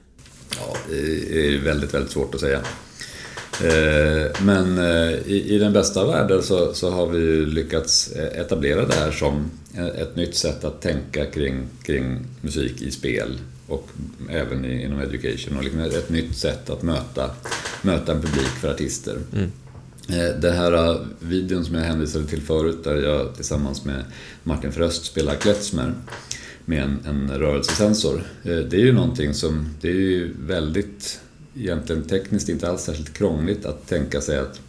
Ja, 0.56 0.76
det 0.88 1.46
är 1.46 1.58
väldigt, 1.58 1.94
väldigt 1.94 2.12
svårt 2.12 2.34
att 2.34 2.40
säga. 2.40 2.60
Eh, 3.64 4.42
men 4.42 4.78
eh, 4.78 5.12
i 5.26 5.58
den 5.58 5.72
bästa 5.72 6.00
av 6.00 6.08
världar 6.08 6.40
så, 6.40 6.74
så 6.74 6.90
har 6.90 7.06
vi 7.06 7.46
lyckats 7.46 8.12
etablera 8.12 8.86
det 8.86 8.94
här 8.94 9.10
som 9.10 9.50
ett 9.98 10.16
nytt 10.16 10.34
sätt 10.34 10.64
att 10.64 10.82
tänka 10.82 11.26
kring, 11.26 11.66
kring 11.82 12.18
musik 12.40 12.82
i 12.82 12.90
spel 12.90 13.38
och 13.66 13.88
även 14.30 14.64
inom 14.64 15.00
education 15.00 15.56
och 15.56 15.64
liksom 15.64 15.80
ett 15.80 16.10
nytt 16.10 16.36
sätt 16.36 16.70
att 16.70 16.82
möta, 16.82 17.30
möta 17.82 18.12
en 18.12 18.20
publik 18.20 18.52
för 18.60 18.70
artister. 18.70 19.16
Mm. 19.32 19.52
Eh, 20.08 20.40
Den 20.40 20.56
här 20.56 20.72
eh, 20.72 21.00
videon 21.18 21.64
som 21.64 21.74
jag 21.74 21.84
hänvisade 21.84 22.26
till 22.26 22.42
förut 22.42 22.84
där 22.84 22.96
jag 22.96 23.34
tillsammans 23.34 23.84
med 23.84 24.04
Martin 24.42 24.72
Fröst 24.72 25.04
spelar 25.04 25.34
klezmer 25.34 25.94
med 26.64 26.82
en, 26.82 26.98
en 27.06 27.38
rörelsesensor. 27.38 28.22
Eh, 28.42 28.56
det 28.56 28.76
är 28.76 28.84
ju 28.84 28.92
någonting 28.92 29.34
som, 29.34 29.68
det 29.80 29.88
är 29.88 29.94
ju 29.94 30.34
väldigt, 30.38 31.20
egentligen 31.56 32.02
tekniskt 32.02 32.48
inte 32.48 32.68
alls 32.68 32.82
särskilt 32.82 33.14
krångligt 33.14 33.66
att 33.66 33.88
tänka 33.88 34.20
sig 34.20 34.38
att 34.38 34.60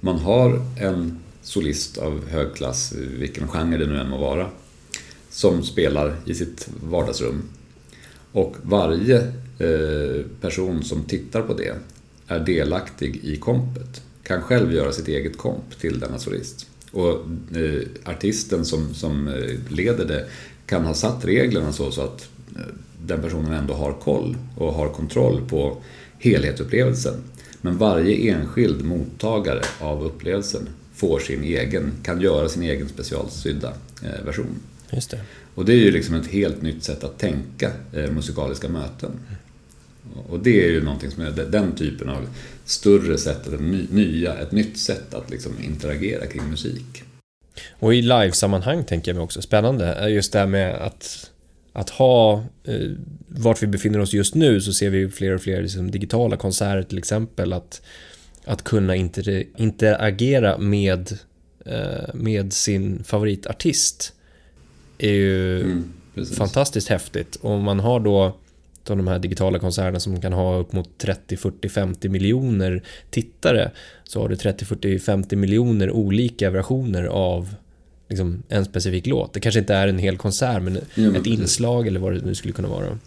man 0.00 0.18
har 0.18 0.60
en 0.80 1.18
solist 1.42 1.98
av 1.98 2.28
hög 2.28 2.54
klass, 2.54 2.94
vilken 3.18 3.48
genre 3.48 3.76
det 3.76 3.86
nu 3.86 4.00
än 4.00 4.08
må 4.08 4.18
vara, 4.18 4.50
som 5.30 5.62
spelar 5.62 6.16
i 6.24 6.34
sitt 6.34 6.68
vardagsrum. 6.82 7.42
Och 8.32 8.56
varje 8.62 9.32
person 10.40 10.84
som 10.84 11.04
tittar 11.04 11.42
på 11.42 11.54
det 11.54 11.74
är 12.26 12.40
delaktig 12.40 13.20
i 13.24 13.36
kompet 13.36 14.02
kan 14.32 14.42
själv 14.42 14.72
göra 14.72 14.92
sitt 14.92 15.08
eget 15.08 15.38
komp 15.38 15.78
till 15.80 16.00
denna 16.00 16.18
solist. 16.18 16.66
Och 16.90 17.10
eh, 17.56 17.82
artisten 18.04 18.64
som, 18.64 18.94
som 18.94 19.28
eh, 19.28 19.58
leder 19.68 20.04
det 20.04 20.26
kan 20.66 20.84
ha 20.84 20.94
satt 20.94 21.24
reglerna 21.24 21.72
så, 21.72 21.90
så 21.90 22.00
att 22.02 22.28
eh, 22.56 22.62
den 23.06 23.22
personen 23.22 23.52
ändå 23.52 23.74
har 23.74 23.92
koll 23.92 24.36
och 24.56 24.72
har 24.72 24.88
kontroll 24.88 25.40
på 25.48 25.82
helhetsupplevelsen. 26.18 27.14
Men 27.60 27.78
varje 27.78 28.32
enskild 28.34 28.84
mottagare 28.84 29.62
av 29.80 30.04
upplevelsen 30.04 30.68
får 30.94 31.18
sin 31.18 31.44
egen, 31.44 31.92
kan 32.02 32.20
göra 32.20 32.48
sin 32.48 32.62
egen 32.62 32.88
specialsydda 32.88 33.72
eh, 34.02 34.24
version. 34.24 34.56
Just 34.90 35.10
det. 35.10 35.20
Och 35.54 35.64
det 35.64 35.72
är 35.72 35.76
ju 35.76 35.90
liksom 35.90 36.14
ett 36.14 36.26
helt 36.26 36.62
nytt 36.62 36.84
sätt 36.84 37.04
att 37.04 37.18
tänka 37.18 37.70
eh, 37.92 38.10
musikaliska 38.10 38.68
möten. 38.68 39.10
Och 40.28 40.38
det 40.38 40.64
är 40.64 40.70
ju 40.70 40.84
någonting 40.84 41.10
som 41.10 41.22
är 41.22 41.30
den 41.30 41.74
typen 41.74 42.08
av 42.08 42.26
större 42.64 43.18
sätt, 43.18 43.46
ett, 43.46 43.60
nya, 43.90 44.34
ett 44.38 44.52
nytt 44.52 44.78
sätt 44.78 45.14
att 45.14 45.30
liksom 45.30 45.52
interagera 45.62 46.26
kring 46.26 46.50
musik. 46.50 47.02
Och 47.70 47.94
i 47.94 48.02
livesammanhang 48.02 48.84
tänker 48.84 49.10
jag 49.10 49.16
mig 49.16 49.24
också, 49.24 49.42
spännande, 49.42 50.08
just 50.10 50.32
det 50.32 50.38
här 50.38 50.46
med 50.46 50.74
att, 50.74 51.30
att 51.72 51.90
ha, 51.90 52.44
eh, 52.64 52.90
vart 53.28 53.62
vi 53.62 53.66
befinner 53.66 53.98
oss 53.98 54.12
just 54.12 54.34
nu 54.34 54.60
så 54.60 54.72
ser 54.72 54.90
vi 54.90 55.08
fler 55.08 55.34
och 55.34 55.40
fler 55.40 55.62
liksom, 55.62 55.90
digitala 55.90 56.36
konserter 56.36 56.82
till 56.82 56.98
exempel, 56.98 57.52
att, 57.52 57.82
att 58.44 58.64
kunna 58.64 58.96
inter, 58.96 59.44
interagera 59.56 60.58
med, 60.58 61.18
eh, 61.66 62.14
med 62.14 62.52
sin 62.52 63.04
favoritartist 63.04 64.12
är 64.98 65.12
ju 65.12 65.60
mm, 65.60 65.92
fantastiskt 66.36 66.88
häftigt. 66.88 67.36
Och 67.36 67.58
man 67.58 67.80
har 67.80 68.00
då 68.00 68.36
av 68.90 68.96
de 68.96 69.08
här 69.08 69.18
digitala 69.18 69.58
konserterna 69.58 70.00
som 70.00 70.20
kan 70.20 70.32
ha 70.32 70.58
upp 70.58 70.72
mot 70.72 70.98
30, 70.98 71.36
40, 71.36 71.68
50 71.68 72.08
miljoner 72.08 72.82
tittare 73.10 73.70
så 74.04 74.20
har 74.20 74.28
du 74.28 74.36
30, 74.36 74.64
40, 74.64 74.98
50 74.98 75.36
miljoner 75.36 75.90
olika 75.90 76.50
versioner 76.50 77.04
av 77.04 77.54
liksom, 78.08 78.42
en 78.48 78.64
specifik 78.64 79.06
låt. 79.06 79.32
Det 79.32 79.40
kanske 79.40 79.60
inte 79.60 79.74
är 79.74 79.88
en 79.88 79.98
hel 79.98 80.16
konsert 80.16 80.62
men 80.62 80.78
ja, 80.94 81.16
ett 81.16 81.26
inslag 81.26 81.86
eller 81.86 82.00
vad 82.00 82.12
det 82.12 82.24
nu 82.24 82.34
skulle 82.34 82.52
kunna 82.52 82.68
vara. 82.68 82.98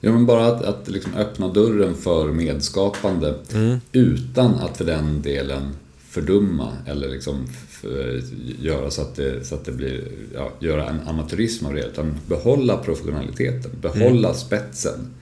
Ja 0.00 0.12
men 0.12 0.26
bara 0.26 0.46
att, 0.46 0.62
att 0.62 0.88
liksom 0.88 1.14
öppna 1.14 1.48
dörren 1.48 1.94
för 1.94 2.32
medskapande 2.32 3.34
mm. 3.54 3.80
utan 3.92 4.54
att 4.54 4.76
för 4.76 4.84
den 4.84 5.22
delen 5.22 5.76
fördumma 6.08 6.72
eller 6.86 7.08
liksom 7.08 7.46
göra 8.60 8.90
så 8.90 9.02
att 9.02 9.16
det, 9.16 9.44
så 9.44 9.54
att 9.54 9.64
det 9.64 9.72
blir, 9.72 10.04
ja, 10.34 10.52
göra 10.60 10.88
en 10.88 11.00
amatörism 11.08 11.66
av 11.66 11.74
det. 11.74 11.86
Utan 11.86 12.14
behålla 12.26 12.76
professionaliteten, 12.76 13.70
behålla 13.80 14.28
mm. 14.28 14.34
spetsen. 14.34 15.14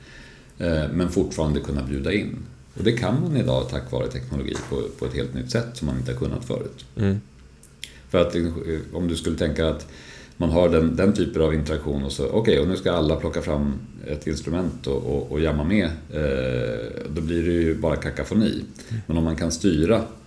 Eh, 0.58 0.84
men 0.92 1.08
fortfarande 1.08 1.60
kunna 1.60 1.82
bjuda 1.82 2.12
in. 2.12 2.36
Och 2.74 2.84
det 2.84 2.92
kan 2.92 3.20
man 3.20 3.36
idag 3.36 3.68
tack 3.70 3.92
vare 3.92 4.08
teknologi 4.08 4.54
på, 4.70 4.82
på 4.98 5.06
ett 5.06 5.14
helt 5.14 5.34
nytt 5.34 5.50
sätt 5.50 5.66
som 5.72 5.86
man 5.86 5.96
inte 5.98 6.12
har 6.12 6.18
kunnat 6.18 6.44
förut. 6.44 6.84
Mm. 6.96 7.20
För 8.10 8.18
att 8.18 8.34
eh, 8.34 8.46
om 8.92 9.08
du 9.08 9.16
skulle 9.16 9.36
tänka 9.38 9.68
att 9.68 9.86
man 10.36 10.50
har 10.50 10.68
den, 10.68 10.96
den 10.96 11.12
typen 11.12 11.42
av 11.42 11.54
interaktion 11.54 12.04
och 12.04 12.12
så, 12.12 12.26
okej, 12.26 12.38
okay, 12.40 12.58
och 12.58 12.68
nu 12.68 12.76
ska 12.76 12.92
alla 12.92 13.16
plocka 13.16 13.42
fram 13.42 13.74
ett 14.06 14.26
instrument 14.26 14.86
och, 14.86 14.96
och, 14.96 15.32
och 15.32 15.40
jamma 15.40 15.64
med. 15.64 15.84
Eh, 16.10 17.10
då 17.14 17.20
blir 17.20 17.42
det 17.42 17.52
ju 17.52 17.74
bara 17.74 17.96
kakafoni. 17.96 18.64
Mm. 18.88 19.02
Men 19.06 19.18
om 19.18 19.24
man 19.24 19.36
kan 19.36 19.52
styra 19.52 19.96
Eh, 19.96 20.17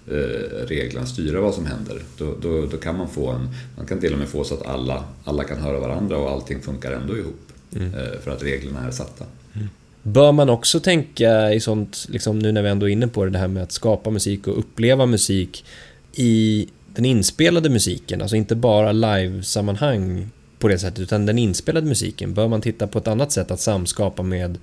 reglerna, 0.68 1.06
styra 1.06 1.42
vad 1.42 1.54
som 1.54 1.66
händer. 1.66 2.02
Då, 2.18 2.36
då, 2.42 2.66
då, 2.66 2.78
kan 2.78 2.98
man 2.98 3.10
få 3.10 3.30
en, 3.30 3.50
man 3.78 3.86
kan 3.86 4.00
till 4.00 4.14
och 4.14 4.20
med 4.20 4.28
få 4.28 4.44
så 4.44 4.54
att 4.54 4.66
alla, 4.66 5.04
alla 5.24 5.44
kan 5.44 5.58
höra 5.58 5.80
varandra 5.80 6.18
och 6.18 6.32
allting 6.32 6.62
funkar 6.62 6.92
ändå 6.92 7.18
ihop. 7.18 7.52
Mm. 7.76 7.94
Eh, 7.94 8.20
för 8.24 8.32
att 8.32 8.44
reglerna 8.44 8.88
är 8.88 8.92
satta. 8.92 9.26
Mm. 9.54 9.70
Bör 10.04 10.32
man 10.32 10.50
också 10.50 10.80
tänka 10.80 11.54
i 11.54 11.60
sånt, 11.60 12.08
liksom 12.10 12.40
nu 12.40 12.52
när 12.52 12.62
vi 12.62 12.70
ändå 12.70 12.90
är 12.90 12.92
inne 12.92 13.08
på 13.08 13.26
det, 13.26 13.32
det 13.32 13.40
här 13.40 13.48
med 13.48 13.64
att 13.64 13.72
skapa 13.72 14.10
musik 14.10 14.48
och 14.48 14.60
uppleva 14.60 15.06
musik 15.06 15.66
i 16.14 16.68
den 16.96 17.06
inspelade 17.06 17.70
musiken, 17.70 18.22
alltså 18.22 18.36
inte 18.36 18.56
bara 18.56 18.92
live-sammanhang 18.92 20.30
på 20.60 20.68
det 20.68 20.80
sättet, 20.80 21.00
utan 21.00 21.26
den 21.26 21.38
inspelade 21.38 21.88
musiken. 21.88 22.34
Bör 22.34 22.48
man 22.48 22.62
titta 22.62 22.88
på 22.88 23.00
ett 23.00 23.08
annat 23.08 23.32
sätt 23.32 23.52
att 23.52 23.60
samskapa 23.60 24.24
med 24.24 24.52
eh, 24.52 24.58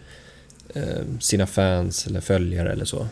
Eh, 0.75 1.19
sina 1.21 1.47
fans 1.47 2.07
eller 2.07 2.21
följare 2.21 2.73
eller 2.73 2.85
så? 2.85 3.07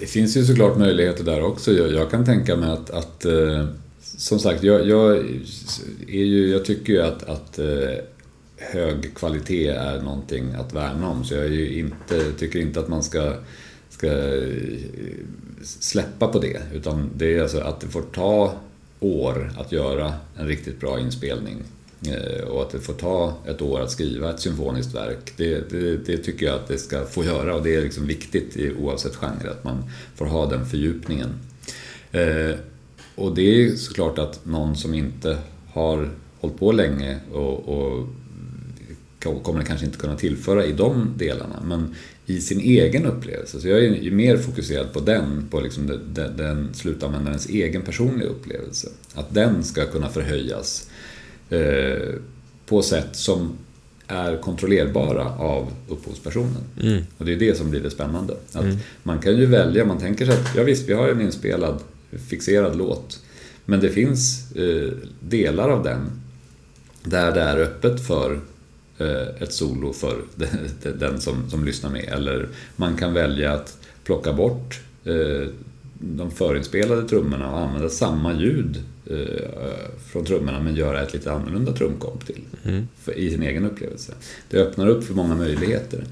Det 0.00 0.06
finns 0.06 0.36
ju 0.36 0.44
såklart 0.44 0.78
möjligheter 0.78 1.24
där 1.24 1.42
också. 1.42 1.72
Jag, 1.72 1.92
jag 1.92 2.10
kan 2.10 2.24
tänka 2.24 2.56
mig 2.56 2.70
att, 2.70 2.90
att 2.90 3.24
eh, 3.24 3.66
som 4.00 4.38
sagt, 4.38 4.62
jag, 4.62 4.86
jag, 4.86 5.16
är 6.08 6.24
ju, 6.24 6.48
jag 6.48 6.64
tycker 6.64 6.92
ju 6.92 7.02
att, 7.02 7.22
att 7.22 7.58
eh, 7.58 7.94
hög 8.56 9.14
kvalitet 9.14 9.68
är 9.68 10.00
någonting 10.02 10.54
att 10.54 10.72
värna 10.72 11.08
om. 11.08 11.24
Så 11.24 11.34
jag 11.34 11.48
ju 11.48 11.78
inte, 11.78 12.32
tycker 12.38 12.58
inte 12.58 12.80
att 12.80 12.88
man 12.88 13.02
ska, 13.02 13.34
ska 13.90 14.08
släppa 15.62 16.28
på 16.28 16.38
det. 16.38 16.62
Utan 16.74 17.10
det 17.16 17.38
är 17.38 17.42
alltså 17.42 17.60
att 17.60 17.80
det 17.80 17.86
får 17.86 18.02
ta 18.02 18.54
år 19.00 19.52
att 19.58 19.72
göra 19.72 20.12
en 20.36 20.46
riktigt 20.46 20.80
bra 20.80 21.00
inspelning. 21.00 21.56
Eh, 22.06 22.44
och 22.44 22.62
att 22.62 22.70
det 22.70 22.80
får 22.80 22.92
ta 22.92 23.36
ett 23.46 23.62
år 23.62 23.80
att 23.80 23.90
skriva 23.90 24.30
ett 24.30 24.40
symfoniskt 24.40 24.94
verk, 24.94 25.32
det, 25.36 25.70
det, 25.70 25.96
det 25.96 26.16
tycker 26.16 26.46
jag 26.46 26.54
att 26.54 26.68
det 26.68 26.78
ska 26.78 27.04
få 27.04 27.24
göra 27.24 27.54
och 27.54 27.62
det 27.62 27.74
är 27.74 27.82
liksom 27.82 28.06
viktigt 28.06 28.76
oavsett 28.78 29.16
genre, 29.16 29.50
att 29.50 29.64
man 29.64 29.84
får 30.14 30.26
ha 30.26 30.46
den 30.46 30.66
fördjupningen. 30.66 31.28
Eh, 32.12 32.54
och 33.14 33.34
det 33.34 33.42
är 33.42 33.76
såklart 33.76 34.18
att 34.18 34.46
någon 34.46 34.76
som 34.76 34.94
inte 34.94 35.38
har 35.72 36.10
hållit 36.40 36.58
på 36.58 36.72
länge 36.72 37.18
och, 37.32 37.68
och 37.68 38.08
kommer 39.42 39.62
kanske 39.62 39.86
inte 39.86 39.98
kunna 39.98 40.16
tillföra 40.16 40.64
i 40.64 40.72
de 40.72 41.14
delarna, 41.16 41.62
men 41.64 41.94
i 42.26 42.40
sin 42.40 42.60
egen 42.60 43.06
upplevelse. 43.06 43.60
Så 43.60 43.68
jag 43.68 43.78
är 43.78 43.94
ju 43.94 44.10
mer 44.10 44.36
fokuserad 44.36 44.92
på 44.92 45.00
den, 45.00 45.48
på 45.50 45.60
liksom 45.60 45.86
den, 45.86 46.36
den 46.36 46.74
slutanvändarens 46.74 47.48
egen 47.48 47.82
personliga 47.82 48.28
upplevelse. 48.28 48.88
Att 49.14 49.34
den 49.34 49.64
ska 49.64 49.86
kunna 49.86 50.08
förhöjas 50.08 50.88
eh, 51.50 52.14
på 52.66 52.82
sätt 52.82 53.16
som 53.16 53.52
är 54.06 54.36
kontrollerbara 54.36 55.24
av 55.38 55.72
upphovspersonen. 55.88 56.62
Mm. 56.80 57.02
Och 57.18 57.24
det 57.24 57.32
är 57.32 57.38
det 57.38 57.56
som 57.56 57.70
blir 57.70 57.80
det 57.80 57.90
spännande. 57.90 58.36
Att 58.52 58.62
mm. 58.62 58.76
Man 59.02 59.18
kan 59.18 59.36
ju 59.36 59.46
välja, 59.46 59.84
man 59.84 59.98
tänker 59.98 60.26
sig 60.26 60.34
att 60.34 60.56
ja 60.56 60.62
visst, 60.62 60.88
vi 60.88 60.92
har 60.92 61.08
en 61.08 61.20
inspelad, 61.20 61.80
fixerad 62.28 62.76
låt. 62.76 63.22
Men 63.64 63.80
det 63.80 63.88
finns 63.88 64.52
eh, 64.56 64.92
delar 65.20 65.68
av 65.68 65.82
den 65.82 66.10
där 67.04 67.32
det 67.32 67.40
är 67.40 67.58
öppet 67.58 68.06
för 68.06 68.40
eh, 68.98 69.42
ett 69.42 69.52
solo 69.52 69.92
för 69.92 70.16
den 70.98 71.20
som, 71.20 71.50
som 71.50 71.64
lyssnar 71.64 71.90
med. 71.90 72.04
Eller 72.04 72.48
man 72.76 72.96
kan 72.96 73.14
välja 73.14 73.52
att 73.52 73.78
plocka 74.04 74.32
bort 74.32 74.80
eh, 75.04 75.48
de 76.00 76.30
förinspelade 76.30 77.08
trummorna 77.08 77.50
och 77.50 77.58
använda 77.58 77.88
samma 77.88 78.34
ljud 78.34 78.82
från 80.12 80.24
trummorna 80.24 80.60
men 80.60 80.76
göra 80.76 81.02
ett 81.02 81.14
lite 81.14 81.32
annorlunda 81.32 81.72
trumkomp 81.72 82.26
till 82.26 82.40
mm. 82.64 82.88
för, 83.02 83.12
i 83.12 83.30
sin 83.30 83.42
egen 83.42 83.64
upplevelse. 83.64 84.14
Det 84.50 84.58
öppnar 84.58 84.86
upp 84.86 85.04
för 85.04 85.14
många 85.14 85.34
möjligheter. 85.34 86.04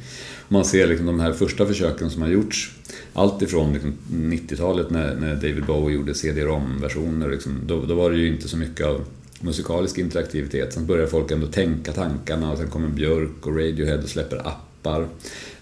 Man 0.49 0.65
ser 0.65 0.87
liksom 0.87 1.07
de 1.07 1.21
här 1.21 1.33
första 1.33 1.67
försöken 1.67 2.11
som 2.11 2.23
har 2.23 2.29
gjorts, 2.29 2.73
allt 3.13 3.43
ifrån 3.43 3.73
liksom 3.73 3.95
90-talet 4.11 4.91
när, 4.91 5.15
när, 5.15 5.35
David 5.35 5.65
Bowie 5.67 5.97
gjorde 5.97 6.15
CD-ROM-versioner, 6.15 7.31
liksom, 7.31 7.61
då, 7.67 7.85
då 7.85 7.95
var 7.95 8.11
det 8.11 8.19
ju 8.19 8.29
inte 8.29 8.49
så 8.49 8.57
mycket 8.57 8.87
av 8.87 9.05
musikalisk 9.41 9.99
interaktivitet. 9.99 10.73
Sen 10.73 10.87
börjar 10.87 11.07
folk 11.07 11.31
ändå 11.31 11.47
tänka 11.47 11.93
tankarna 11.93 12.53
och 12.53 12.59
sen 12.59 12.71
kommer 12.71 12.89
Björk 12.89 13.47
och 13.47 13.57
Radiohead 13.57 13.99
och 13.99 14.09
släpper 14.09 14.37
appar. 14.49 15.09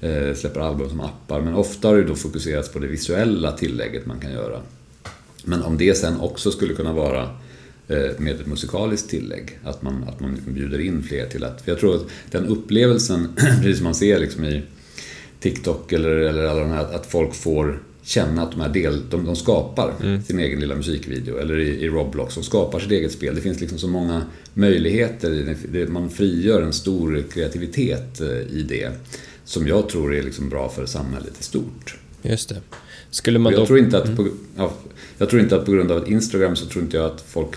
Eh, 0.01 0.35
släpper 0.35 0.61
album 0.61 0.88
som 0.88 1.01
appar. 1.01 1.40
Men 1.40 1.55
ofta 1.55 1.88
har 1.88 1.97
det 1.97 2.05
då 2.05 2.14
fokuserats 2.14 2.73
på 2.73 2.79
det 2.79 2.87
visuella 2.87 3.53
tillägget 3.53 4.07
man 4.07 4.20
kan 4.20 4.33
göra. 4.33 4.61
Men 5.44 5.62
om 5.62 5.78
det 5.78 5.94
sen 5.94 6.20
också 6.20 6.50
skulle 6.50 6.74
kunna 6.74 6.92
vara 6.92 7.22
eh, 7.88 8.18
med 8.18 8.40
ett 8.40 8.46
musikaliskt 8.46 9.11
tillägg. 9.11 9.59
Att 9.64 9.83
man, 9.83 10.04
att 10.09 10.20
man 10.20 10.38
bjuder 10.46 10.78
in 10.78 11.02
fler 11.02 11.26
till 11.26 11.44
att... 11.44 11.62
För 11.62 11.70
jag 11.70 11.80
tror 11.80 11.96
att 11.96 12.07
den 12.30 12.46
upplevelsen, 12.46 13.28
precis 13.37 13.76
som 13.76 13.85
man 13.85 13.94
ser 13.94 14.18
liksom 14.18 14.44
i 14.44 14.62
TikTok 15.40 15.92
eller, 15.92 16.11
eller 16.11 16.44
alla 16.44 16.61
de 16.61 16.70
här, 16.70 16.94
att 16.94 17.07
folk 17.07 17.35
får 17.35 17.78
känna 18.02 18.42
att 18.42 18.50
de 18.50 18.61
här 18.61 18.68
del, 18.68 19.11
de, 19.11 19.24
de 19.24 19.37
skapar 19.37 19.92
mm. 20.02 20.22
sin 20.22 20.38
egen 20.38 20.61
lilla 20.61 20.74
musikvideo. 20.74 21.38
Eller 21.38 21.59
i, 21.59 21.68
i 21.68 21.88
Roblox, 21.88 22.35
de 22.35 22.44
skapar 22.44 22.78
sitt 22.78 22.90
eget 22.90 23.12
spel. 23.12 23.35
Det 23.35 23.40
finns 23.40 23.61
liksom 23.61 23.78
så 23.78 23.88
många 23.88 24.22
möjligheter. 24.54 25.57
Det, 25.72 25.88
man 25.88 26.11
frigör 26.11 26.62
en 26.62 26.72
stor 26.72 27.24
kreativitet 27.33 28.20
eh, 28.20 28.28
i 28.28 28.66
det. 28.68 28.90
Som 29.44 29.66
jag 29.66 29.88
tror 29.88 30.14
är 30.14 30.22
liksom 30.22 30.48
bra 30.48 30.68
för 30.68 30.87
samhället 30.87 31.40
i 31.40 31.42
stort. 31.42 31.98
Just 32.22 32.48
det. 32.48 32.61
Skulle 33.14 33.38
man 33.38 33.53
jag, 33.53 33.62
då... 33.62 33.66
tror 33.66 33.79
inte 33.79 33.98
att 33.98 34.05
mm. 34.05 34.16
på, 34.16 34.29
ja, 34.57 34.72
jag 35.18 35.31
tror 35.31 35.42
inte 35.42 35.57
att 35.57 35.64
på 35.64 35.72
grund 35.72 35.92
av 35.92 36.12
Instagram 36.12 36.57
så 36.57 36.66
tror 36.66 36.85
inte 36.85 36.96
jag 36.96 37.07
att 37.07 37.20
folk 37.20 37.50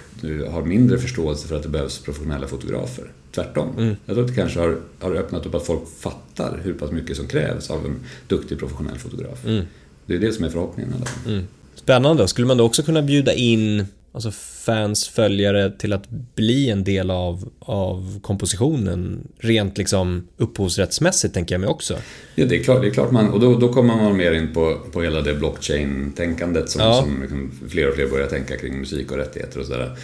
har 0.50 0.62
mindre 0.62 0.98
förståelse 0.98 1.48
för 1.48 1.56
att 1.56 1.64
det 1.64 1.70
behövs 1.70 2.00
professionella 2.00 2.48
fotografer. 2.48 3.12
Tvärtom. 3.32 3.70
Mm. 3.78 3.96
Jag 4.06 4.16
tror 4.16 4.26
att 4.26 4.36
det 4.36 4.42
kanske 4.42 4.60
har, 4.60 4.78
har 5.00 5.16
öppnat 5.16 5.46
upp 5.46 5.56
att 5.56 5.66
folk 5.66 5.82
fattar 6.00 6.62
hur 6.64 6.74
pass 6.74 6.92
mycket 6.92 7.18
som 7.18 7.28
krävs 7.28 7.70
av 7.70 7.86
en 7.86 7.96
duktig 8.28 8.60
professionell 8.60 8.98
fotograf. 8.98 9.46
Mm. 9.46 9.66
Det 10.06 10.16
är 10.16 10.20
det 10.20 10.34
som 10.34 10.46
är 10.46 10.50
förhoppningen. 10.50 10.94
Mm. 11.28 11.44
Spännande. 11.76 12.28
Skulle 12.28 12.48
man 12.48 12.58
då 12.58 12.64
också 12.64 12.84
kunna 12.84 13.02
bjuda 13.02 13.34
in 13.34 13.86
alltså 14.12 14.32
fans, 14.32 15.08
följare 15.08 15.72
till 15.72 15.94
att 15.94 16.10
bli 16.10 16.70
en 16.70 16.84
del 16.84 17.12
av, 17.12 17.50
av 17.60 18.20
kompositionen 18.22 19.28
rent 19.38 19.78
liksom 19.78 20.28
upphovsrättsmässigt 20.38 21.34
tänker 21.34 21.56
jag 21.56 21.60
mig 21.60 21.70
också. 21.70 21.98
Ja, 22.36 22.46
det 22.46 22.56
är 22.56 22.64
klart, 22.64 22.82
det 22.82 22.88
är 22.88 22.92
klart 22.92 23.12
man, 23.12 23.30
och 23.30 23.40
då, 23.40 23.60
då 23.60 23.74
kommer 23.74 23.96
man 23.96 24.18
mer 24.18 24.32
in 24.32 24.54
på, 24.54 24.78
på 24.92 25.02
hela 25.02 25.22
det 25.22 25.34
blockchain-tänkandet 25.34 26.70
som, 26.70 26.82
ja. 26.82 27.02
som 27.02 27.22
liksom 27.22 27.52
fler 27.70 27.90
och 27.90 27.96
fler 27.96 28.08
börjar 28.08 28.28
tänka 28.28 28.58
kring 28.58 28.80
musik 28.80 29.12
och 29.12 29.18
rättigheter 29.18 29.60
och 29.60 29.66
sådär. 29.66 29.98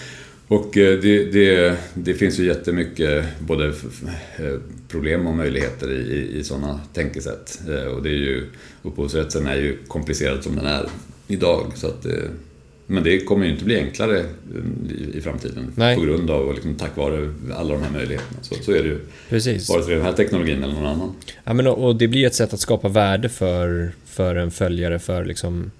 Och 0.48 0.78
eh, 0.78 1.00
det, 1.00 1.32
det, 1.32 1.78
det, 1.94 2.14
finns 2.14 2.40
ju 2.40 2.46
jättemycket 2.46 3.26
både 3.40 3.68
eh, 3.68 4.60
problem 4.88 5.28
och 5.28 5.36
möjligheter 5.36 5.92
i, 5.92 6.38
i 6.40 6.44
sådana 6.44 6.80
tänkesätt. 6.94 7.62
Eh, 7.70 7.86
och 7.86 8.04
det 8.04 8.10
är 8.10 8.14
ju, 8.14 8.46
upphovsrätten 8.84 9.48
är 9.48 9.56
ju 9.56 9.78
komplicerad 9.88 10.44
som 10.44 10.56
den 10.56 10.66
är 10.66 10.86
idag. 11.28 11.72
Så 11.76 11.88
att, 11.88 12.06
men 12.88 13.04
det 13.04 13.20
kommer 13.20 13.46
ju 13.46 13.52
inte 13.52 13.66
bli 13.66 13.78
enklare 13.78 14.26
i, 14.90 15.18
i 15.18 15.22
framtiden 15.22 15.72
Nej. 15.76 15.96
på 15.96 16.02
grund 16.02 16.30
av, 16.30 16.54
liksom, 16.54 16.76
tack 16.76 16.98
vare 16.98 17.34
alla 17.56 17.74
de 17.74 17.84
här 17.84 17.92
möjligheterna. 17.92 18.40
Så, 18.42 18.56
så 18.56 18.72
är 18.72 18.84
det 18.84 18.90
ju. 18.90 19.00
Precis. 19.30 19.70
Vare 19.70 19.84
sig 19.84 19.96
den 19.96 20.06
här 20.06 20.14
teknologin 20.14 20.64
eller 20.64 20.74
någon 20.74 20.86
annan. 20.86 21.16
Ja, 21.44 21.54
men, 21.54 21.68
och 21.68 21.96
det 21.96 22.08
blir 22.08 22.28
ett 22.28 22.36
sätt 22.36 22.54
att 22.54 22.60
skapa 22.60 22.88
värde 22.88 23.30
för, 23.30 23.92
för 24.06 24.36
en 24.36 24.52
följare, 24.52 25.00
för 25.00 25.26
liksom 25.26 25.72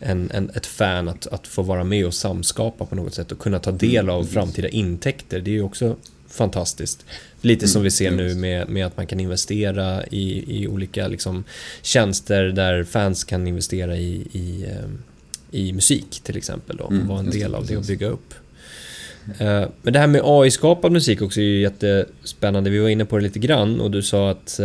en, 0.00 0.30
en, 0.34 0.50
ett 0.50 0.66
fan 0.66 1.08
att, 1.08 1.26
att 1.26 1.46
få 1.46 1.62
vara 1.62 1.84
med 1.84 2.06
och 2.06 2.14
samskapa 2.14 2.86
på 2.86 2.94
något 2.94 3.14
sätt 3.14 3.32
och 3.32 3.38
kunna 3.38 3.58
ta 3.58 3.70
del 3.70 4.10
av 4.10 4.20
mm, 4.20 4.32
framtida 4.32 4.68
intäkter. 4.68 5.40
Det 5.40 5.50
är 5.50 5.54
ju 5.54 5.62
också 5.62 5.96
fantastiskt. 6.28 7.04
Lite 7.40 7.68
som 7.68 7.78
mm, 7.78 7.84
vi 7.84 7.90
ser 7.90 8.10
nu 8.10 8.34
med, 8.34 8.68
med 8.68 8.86
att 8.86 8.96
man 8.96 9.06
kan 9.06 9.20
investera 9.20 10.06
i, 10.06 10.44
i 10.60 10.68
olika 10.68 11.08
liksom, 11.08 11.44
tjänster 11.82 12.44
där 12.44 12.84
fans 12.84 13.24
kan 13.24 13.46
investera 13.46 13.96
i, 13.96 14.26
i, 14.32 14.64
eh, 14.68 14.88
i 15.52 15.72
musik 15.72 16.20
till 16.22 16.36
exempel 16.36 16.76
då, 16.76 16.84
och 16.84 16.92
mm, 16.92 17.08
vara 17.08 17.18
en 17.18 17.30
del 17.30 17.54
av 17.54 17.66
det 17.66 17.76
och 17.76 17.84
bygga 17.84 18.06
upp. 18.06 18.34
Eh, 19.38 19.64
men 19.82 19.92
det 19.92 19.98
här 19.98 20.06
med 20.06 20.20
AI-skapad 20.24 20.92
musik 20.92 21.22
också 21.22 21.40
är 21.40 21.44
ju 21.44 21.60
jättespännande. 21.60 22.70
Vi 22.70 22.78
var 22.78 22.88
inne 22.88 23.04
på 23.04 23.16
det 23.16 23.22
lite 23.22 23.38
grann 23.38 23.80
och 23.80 23.90
du 23.90 24.02
sa 24.02 24.30
att 24.30 24.60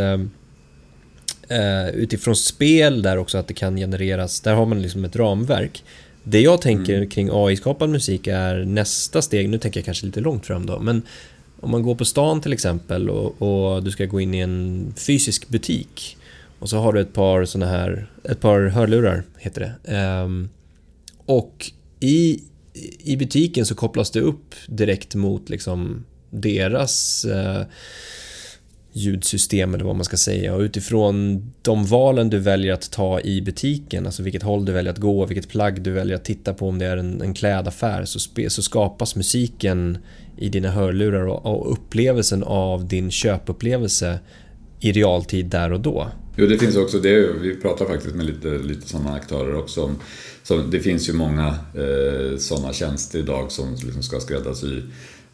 eh, 1.50 1.90
utifrån 1.94 2.36
spel 2.36 3.02
där 3.02 3.18
också 3.18 3.38
att 3.38 3.48
det 3.48 3.54
kan 3.54 3.78
genereras, 3.78 4.42
där 4.42 4.54
har 4.54 4.66
man 4.66 4.82
liksom 4.82 5.06
ett 5.06 5.16
ramverk. 5.16 5.84
Det 6.24 6.42
jag 6.42 6.62
tänker 6.62 6.96
mm. 6.96 7.10
kring 7.10 7.30
AI-skapad 7.32 7.90
musik 7.90 8.28
är 8.28 8.66
nästa 8.66 9.22
steg, 9.22 9.50
nu 9.50 9.58
tänker 9.58 9.80
jag 9.80 9.86
kanske 9.86 10.06
lite 10.06 10.20
långt 10.20 10.46
fram 10.46 10.66
då, 10.66 10.80
men 10.80 11.02
om 11.60 11.72
man 11.72 11.84
går 11.84 11.96
på 11.96 12.06
stan 12.06 12.42
till 12.42 12.54
exempel 12.54 13.10
och, 13.10 13.42
och 13.42 13.84
du 13.84 13.92
ska 13.92 14.06
gå 14.06 14.22
in 14.22 14.34
i 14.34 14.40
en 14.40 14.94
fysisk 14.98 15.48
butik 15.48 16.18
och 16.60 16.70
så 16.70 16.78
har 16.78 16.94
du 16.94 17.02
ett 17.02 17.14
par 17.14 17.46
sådana 17.46 17.72
här, 17.72 18.08
ett 18.24 18.40
par 18.40 18.68
hörlurar 18.68 19.24
heter 19.38 19.76
det. 19.84 19.96
Um, 20.24 20.50
och 21.28 21.72
i, 22.00 22.42
i 23.00 23.18
butiken 23.18 23.66
så 23.66 23.76
kopplas 23.76 24.12
det 24.12 24.22
upp 24.22 24.56
direkt 24.68 25.16
mot 25.16 25.50
liksom 25.50 26.06
deras 26.30 27.26
eh, 27.26 27.62
ljudsystem 28.94 29.74
eller 29.74 29.86
vad 29.86 29.96
man 29.96 30.06
ska 30.06 30.18
säga 30.18 30.56
och 30.56 30.62
utifrån 30.62 31.46
de 31.62 31.86
valen 31.86 32.30
du 32.30 32.40
väljer 32.40 32.74
att 32.74 32.92
ta 32.92 33.22
i 33.22 33.42
butiken, 33.42 34.06
alltså 34.06 34.24
vilket 34.24 34.44
håll 34.44 34.66
du 34.66 34.72
väljer 34.72 34.94
att 34.94 35.00
gå, 35.00 35.26
vilket 35.26 35.50
plagg 35.50 35.82
du 35.82 35.92
väljer 35.92 36.16
att 36.16 36.26
titta 36.26 36.54
på 36.54 36.68
om 36.68 36.80
det 36.80 36.86
är 36.86 36.98
en, 36.98 37.22
en 37.22 37.34
klädaffär 37.34 38.06
så, 38.06 38.20
spe, 38.20 38.50
så 38.50 38.62
skapas 38.62 39.16
musiken 39.16 39.98
i 40.38 40.50
dina 40.50 40.72
hörlurar 40.72 41.28
och, 41.28 41.46
och 41.46 41.72
upplevelsen 41.72 42.44
av 42.44 42.88
din 42.88 43.12
köpupplevelse 43.12 44.20
i 44.80 44.92
realtid 44.92 45.46
där 45.46 45.72
och 45.72 45.80
då. 45.80 46.08
Jo, 46.38 46.48
det 46.48 46.58
finns 46.58 46.76
också 46.76 47.00
det. 47.00 47.34
Vi 47.42 47.56
pratar 47.56 47.86
faktiskt 47.86 48.16
med 48.16 48.26
lite, 48.26 48.48
lite 48.48 48.90
sådana 48.90 49.14
aktörer 49.14 49.56
också. 49.56 49.84
Om, 49.84 49.96
så 50.44 50.58
det 50.58 50.80
finns 50.80 51.10
ju 51.10 51.14
många 51.14 51.48
eh, 51.74 52.38
sådana 52.38 52.74
tjänster 52.74 53.20
idag 53.20 53.52
som 53.52 53.76
liksom 53.76 54.04
ska 54.04 54.20
skräddarsy 54.20 54.82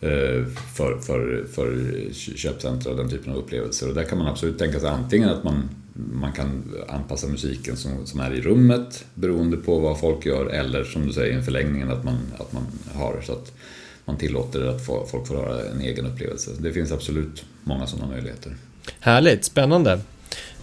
Eh, 0.04 0.46
för, 0.74 0.98
för, 1.00 1.46
för 1.52 1.89
köpcentra 2.36 2.92
och 2.92 2.98
den 2.98 3.10
typen 3.10 3.32
av 3.32 3.38
upplevelser. 3.38 3.89
Och 3.89 3.96
där 3.96 4.04
kan 4.04 4.18
man 4.18 4.28
absolut 4.28 4.60
tänka 4.60 4.80
sig 4.80 4.89
antingen 4.89 5.30
att 5.30 5.44
man, 5.44 5.70
man 5.94 6.32
kan 6.32 6.74
anpassa 6.88 7.28
musiken 7.28 7.78
som, 7.78 8.06
som 8.06 8.20
är 8.20 8.34
i 8.34 8.42
rummet 8.42 9.06
beroende 9.13 9.58
på 9.58 9.80
vad 9.80 10.00
folk 10.00 10.26
gör 10.26 10.46
eller 10.46 10.84
som 10.84 11.08
du 11.08 11.13
säger 11.13 11.39
i 11.39 11.42
förlängningen 11.42 11.92
att 11.92 12.04
man, 12.04 12.18
att 12.38 12.54
man 12.54 12.63
har 12.94 13.22
så 13.22 13.32
att 13.32 13.52
man 14.06 14.18
tillåter 14.18 14.66
att 14.66 14.86
få, 14.86 15.06
folk 15.12 15.28
får 15.28 15.36
höra 15.36 15.66
en 15.66 15.82
egen 15.82 16.06
upplevelse. 16.06 16.52
Det 16.60 16.74
finns 16.74 16.92
absolut 16.92 17.46
många 17.63 17.88
sådana 17.88 18.12
möjligheter. 18.12 18.56
Härligt, 19.00 19.46
spännande. 19.46 20.00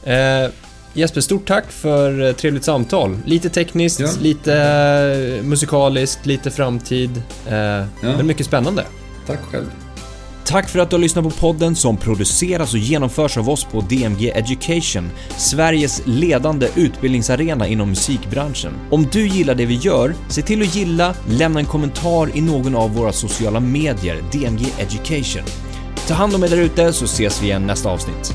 Eh, 0.05 0.51
Jesper, 0.95 1.21
stort 1.21 1.49
tack 1.49 1.73
för 1.73 2.27
eh, 2.29 2.33
trevligt 2.33 2.65
samtal. 2.65 3.19
Lite 3.25 3.49
tekniskt, 3.49 4.01
Ja. 4.01 4.09
lite 4.21 4.55
eh, 5.39 5.45
musikaliskt, 5.45 6.27
lite 6.27 6.51
framtid. 6.51 7.23
Eh, 7.47 7.85
Men 8.03 8.27
mycket 8.27 8.47
spännande. 8.47 8.85
Tack 9.27 9.39
själv. 9.51 9.71
Tack 10.45 10.69
för 10.69 10.79
att 10.79 10.91
du 10.91 10.97
har 10.97 11.01
lyssnat 11.01 11.25
på 11.25 11.31
podden 11.31 11.77
som 11.77 11.97
produceras 11.97 12.73
och 12.73 12.79
genomförs 12.79 13.37
av 13.39 13.51
oss 13.51 13.65
på 13.65 13.81
DMG 13.81 14.31
Education, 14.31 15.11
Sveriges 15.37 16.03
ledande 16.05 16.69
utbildningsarena 16.75 17.67
inom 17.67 17.89
musikbranschen. 17.89 18.73
Om 18.91 19.07
du 19.13 19.27
gillar 19.29 19.55
det 19.55 19.67
vi 19.67 19.75
gör, 19.75 20.15
se 20.29 20.43
till 20.43 20.63
att 20.63 20.75
gilla, 20.75 21.15
lämna 21.29 21.61
en 21.61 21.67
kommentar 21.67 22.37
i 22.37 22.41
någon 22.41 22.77
av 22.77 22.95
våra 22.95 23.13
sociala 23.13 23.61
medier, 23.61 24.23
DMG 24.33 24.67
Education. 24.79 25.43
Ta 26.09 26.15
hand 26.15 26.35
om 26.35 26.45
er 26.45 26.49
där 26.49 26.57
ute 26.57 26.93
så 26.93 27.05
ses 27.05 27.43
vi 27.43 27.47
igen 27.47 27.67
nästa 27.67 27.91
avsnitt. 27.91 28.35